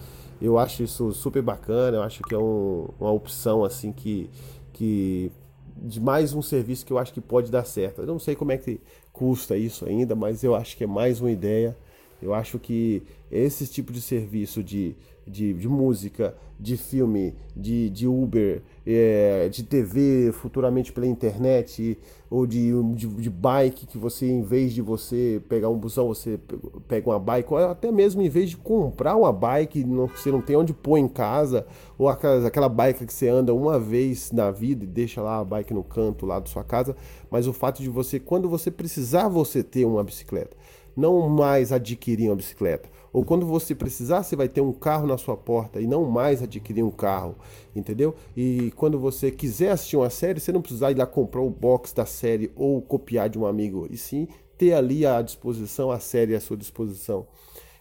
Eu 0.44 0.60
acho 0.60 0.84
isso 0.84 1.14
super 1.14 1.42
bacana, 1.42 1.96
eu 1.98 2.04
acho 2.04 2.22
que 2.22 2.36
é 2.36 2.38
um, 2.38 2.90
uma 3.00 3.12
opção 3.12 3.64
assim 3.64 3.94
que, 3.94 4.30
que 4.74 5.32
de 5.78 6.02
mais 6.02 6.34
um 6.34 6.42
serviço 6.42 6.86
que 6.86 6.92
eu 6.92 6.98
acho 6.98 7.14
que 7.14 7.22
pode 7.22 7.50
dar 7.50 7.64
certo. 7.64 8.02
Eu 8.02 8.06
não 8.06 8.20
sei 8.20 8.36
como 8.36 8.52
é 8.52 8.58
que 8.58 8.82
custa 9.14 9.56
isso 9.56 9.86
ainda, 9.86 10.16
mas 10.16 10.44
eu 10.44 10.54
acho 10.54 10.76
que 10.76 10.84
é 10.84 10.88
mais 10.88 11.22
uma 11.22 11.32
ideia. 11.32 11.78
Eu 12.22 12.34
acho 12.34 12.60
que 12.60 13.04
esse 13.40 13.68
tipo 13.68 13.92
de 13.92 14.02
serviço 14.02 14.64
de 14.64 14.96
de, 15.26 15.54
de 15.54 15.68
música, 15.68 16.36
de 16.60 16.78
filme, 16.78 17.36
de, 17.56 17.90
de 17.90 18.08
Uber, 18.08 18.62
é, 18.86 19.50
de 19.50 19.64
TV, 19.64 20.32
futuramente 20.34 20.92
pela 20.92 21.08
internet, 21.08 21.98
ou 22.30 22.46
de, 22.46 22.72
de, 22.96 23.08
de, 23.08 23.30
bike, 23.30 23.86
que 23.86 23.98
você, 23.98 24.28
em 24.28 24.42
vez 24.42 24.74
de 24.74 24.82
você 24.82 25.42
pegar 25.50 25.70
um 25.70 25.78
busão, 25.78 26.08
você 26.08 26.40
pega 26.88 27.10
uma 27.10 27.20
bike, 27.20 27.54
ou 27.54 27.58
até 27.58 27.92
mesmo 27.92 28.22
em 28.22 28.30
vez 28.30 28.50
de 28.50 28.58
comprar 28.58 29.16
uma 29.16 29.32
bike, 29.32 29.84
não, 29.84 30.08
você 30.08 30.32
não 30.32 30.42
tem 30.42 30.56
onde 30.56 30.74
pôr 30.74 30.98
em 30.98 31.08
casa, 31.08 31.66
ou 31.98 32.08
aquela, 32.08 32.48
aquela 32.48 32.70
bike 32.70 33.06
que 33.06 33.14
você 33.14 33.28
anda 33.30 33.54
uma 33.54 33.80
vez 33.80 34.32
na 34.32 34.52
vida 34.52 34.84
e 34.84 34.88
deixa 34.88 35.22
lá 35.22 35.40
a 35.40 35.44
bike 35.44 35.74
no 35.74 35.84
canto 35.84 36.26
lá 36.26 36.40
da 36.40 36.46
sua 36.46 36.64
casa, 36.64 36.96
mas 37.30 37.48
o 37.48 37.54
fato 37.54 37.82
de 37.82 37.90
você, 37.90 38.20
quando 38.20 38.50
você 38.50 38.72
precisar, 38.72 39.28
você 39.28 39.64
ter 39.64 39.86
uma 39.86 40.04
bicicleta, 40.04 40.56
não 40.96 41.28
mais 41.28 41.72
adquirir 41.72 42.30
uma 42.30 42.36
bicicleta 42.36 42.90
ou 43.14 43.24
quando 43.24 43.46
você 43.46 43.76
precisar, 43.76 44.24
você 44.24 44.36
vai 44.36 44.50
ter 44.50 44.60
um 44.60 44.74
carro 44.74 45.06
na 45.06 45.18
sua 45.18 45.38
porta 45.38 45.80
e 45.80 45.86
não 45.86 46.04
mais 46.10 46.42
adquirir 46.42 46.84
um 46.84 46.92
carro, 46.92 47.36
entendeu? 47.76 48.16
E 48.36 48.74
quando 48.76 49.00
você 49.00 49.30
quiser 49.30 49.70
assistir 49.70 49.96
uma 49.96 50.10
série, 50.10 50.40
você 50.40 50.52
não 50.52 50.62
precisar 50.62 50.92
ir 50.92 50.98
lá 50.98 51.06
comprar 51.06 51.42
o 51.42 51.50
box 51.52 51.94
da 51.94 52.08
série 52.08 52.52
ou 52.56 52.82
copiar 52.82 53.30
de 53.30 53.38
um 53.38 53.46
amigo, 53.46 53.88
e 53.92 53.96
sim 53.96 54.28
ter 54.58 54.74
ali 54.74 55.06
à 55.06 55.22
disposição 55.22 55.92
a 55.92 56.00
série 56.00 56.36
à 56.36 56.42
sua 56.42 56.58
disposição. 56.58 57.28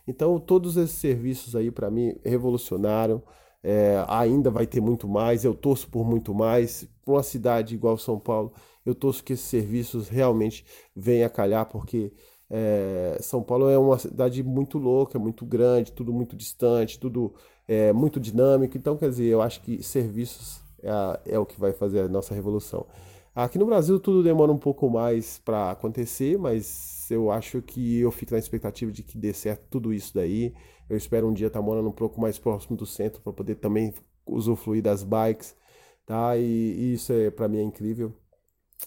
Então, 0.06 0.38
todos 0.38 0.76
esses 0.76 0.98
serviços 0.98 1.56
aí 1.56 1.70
para 1.70 1.90
mim 1.90 2.14
revolucionaram. 2.24 3.22
É, 3.64 4.04
ainda 4.08 4.50
vai 4.50 4.66
ter 4.66 4.80
muito 4.80 5.06
mais. 5.06 5.44
Eu 5.44 5.54
torço 5.54 5.88
por 5.88 6.04
muito 6.04 6.34
mais. 6.34 6.88
Para 7.04 7.14
uma 7.14 7.22
cidade 7.22 7.74
igual 7.74 7.96
São 7.96 8.18
Paulo, 8.18 8.52
eu 8.84 8.94
torço 8.94 9.22
que 9.22 9.32
esses 9.32 9.46
serviços 9.46 10.08
realmente 10.08 10.64
venham 10.94 11.26
a 11.26 11.30
calhar, 11.30 11.66
porque 11.66 12.12
é, 12.54 13.16
São 13.22 13.42
Paulo 13.42 13.70
é 13.70 13.78
uma 13.78 13.98
cidade 13.98 14.42
muito 14.42 14.76
louca, 14.76 15.18
muito 15.18 15.46
grande, 15.46 15.90
tudo 15.90 16.12
muito 16.12 16.36
distante, 16.36 16.98
tudo 16.98 17.32
é, 17.66 17.94
muito 17.94 18.20
dinâmico. 18.20 18.76
Então, 18.76 18.94
quer 18.94 19.08
dizer, 19.08 19.24
eu 19.24 19.40
acho 19.40 19.62
que 19.62 19.82
serviços 19.82 20.60
é, 20.82 21.34
é 21.34 21.38
o 21.38 21.46
que 21.46 21.58
vai 21.58 21.72
fazer 21.72 22.00
a 22.00 22.08
nossa 22.08 22.34
revolução. 22.34 22.86
Aqui 23.34 23.58
no 23.58 23.64
Brasil 23.64 23.98
tudo 23.98 24.22
demora 24.22 24.52
um 24.52 24.58
pouco 24.58 24.90
mais 24.90 25.38
para 25.38 25.70
acontecer, 25.70 26.38
mas 26.38 27.10
eu 27.10 27.30
acho 27.30 27.62
que 27.62 27.98
eu 28.00 28.10
fico 28.12 28.32
na 28.32 28.38
expectativa 28.38 28.92
de 28.92 29.02
que 29.02 29.16
dê 29.16 29.32
certo 29.32 29.64
tudo 29.70 29.94
isso 29.94 30.14
daí. 30.14 30.54
Eu 30.90 30.96
espero 30.98 31.26
um 31.26 31.32
dia 31.32 31.46
estar 31.46 31.60
tá 31.60 31.64
morando 31.64 31.88
um 31.88 31.92
pouco 31.92 32.20
mais 32.20 32.38
próximo 32.38 32.76
do 32.76 32.84
centro 32.84 33.22
para 33.22 33.32
poder 33.32 33.54
também 33.54 33.94
usufruir 34.26 34.82
das 34.82 35.02
bikes, 35.02 35.56
tá? 36.04 36.36
E, 36.36 36.42
e 36.42 36.92
isso 36.94 37.12
é 37.14 37.30
para 37.30 37.48
mim 37.48 37.58
é 37.60 37.62
incrível. 37.62 38.14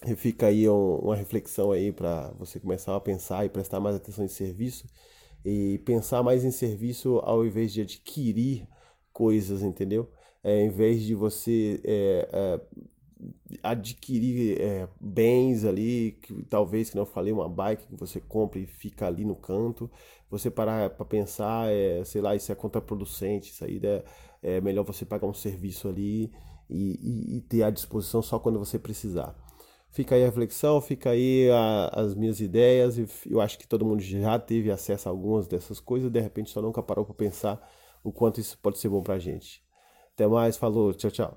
E 0.04 0.14
fica 0.14 0.46
aí 0.46 0.68
um, 0.68 0.96
uma 0.96 1.16
reflexão 1.16 1.72
aí 1.72 1.90
para 1.92 2.30
você 2.38 2.60
começar 2.60 2.94
a 2.94 3.00
pensar 3.00 3.44
e 3.44 3.48
prestar 3.48 3.80
mais 3.80 3.96
atenção 3.96 4.24
em 4.24 4.28
serviço 4.28 4.86
e 5.44 5.78
pensar 5.84 6.22
mais 6.22 6.44
em 6.44 6.50
serviço 6.50 7.18
ao 7.22 7.44
invés 7.46 7.72
de 7.72 7.80
adquirir 7.80 8.68
coisas, 9.12 9.62
entendeu? 9.62 10.10
É, 10.44 10.62
em 10.62 10.68
vez 10.68 11.02
de 11.02 11.14
você 11.14 11.80
é, 11.84 12.28
é, 12.32 12.60
adquirir 13.62 14.60
é, 14.60 14.88
bens 15.00 15.64
ali, 15.64 16.18
que 16.22 16.42
talvez, 16.44 16.90
que 16.90 16.96
não 16.96 17.06
falei, 17.06 17.32
uma 17.32 17.48
bike 17.48 17.86
que 17.86 17.96
você 17.96 18.20
compra 18.20 18.58
e 18.58 18.66
fica 18.66 19.06
ali 19.06 19.24
no 19.24 19.34
canto, 19.34 19.90
você 20.30 20.50
parar 20.50 20.90
para 20.90 21.06
pensar, 21.06 21.72
é, 21.72 22.04
sei 22.04 22.20
lá, 22.20 22.34
isso 22.36 22.52
é 22.52 22.54
contraproducente, 22.54 23.50
isso 23.50 23.64
aí 23.64 23.80
é, 23.82 24.04
é 24.42 24.60
melhor 24.60 24.84
você 24.84 25.04
pagar 25.04 25.26
um 25.26 25.34
serviço 25.34 25.88
ali 25.88 26.32
e, 26.68 27.34
e, 27.34 27.36
e 27.38 27.40
ter 27.42 27.62
à 27.62 27.70
disposição 27.70 28.20
só 28.22 28.38
quando 28.38 28.58
você 28.58 28.78
precisar. 28.78 29.34
Fica 29.90 30.14
aí 30.14 30.22
a 30.22 30.26
reflexão, 30.26 30.80
fica 30.80 31.10
aí 31.10 31.50
a, 31.50 31.88
as 32.00 32.14
minhas 32.14 32.40
ideias. 32.40 32.98
E 32.98 33.06
eu 33.30 33.40
acho 33.40 33.58
que 33.58 33.66
todo 33.66 33.84
mundo 33.84 34.02
já 34.02 34.38
teve 34.38 34.70
acesso 34.70 35.08
a 35.08 35.12
algumas 35.12 35.46
dessas 35.46 35.80
coisas, 35.80 36.10
de 36.10 36.20
repente 36.20 36.50
só 36.50 36.60
nunca 36.60 36.82
parou 36.82 37.04
para 37.04 37.14
pensar 37.14 37.70
o 38.04 38.12
quanto 38.12 38.40
isso 38.40 38.58
pode 38.58 38.78
ser 38.78 38.88
bom 38.88 39.02
para 39.02 39.14
a 39.14 39.18
gente. 39.18 39.64
Até 40.14 40.26
mais, 40.26 40.56
falou, 40.56 40.92
tchau, 40.94 41.10
tchau. 41.10 41.34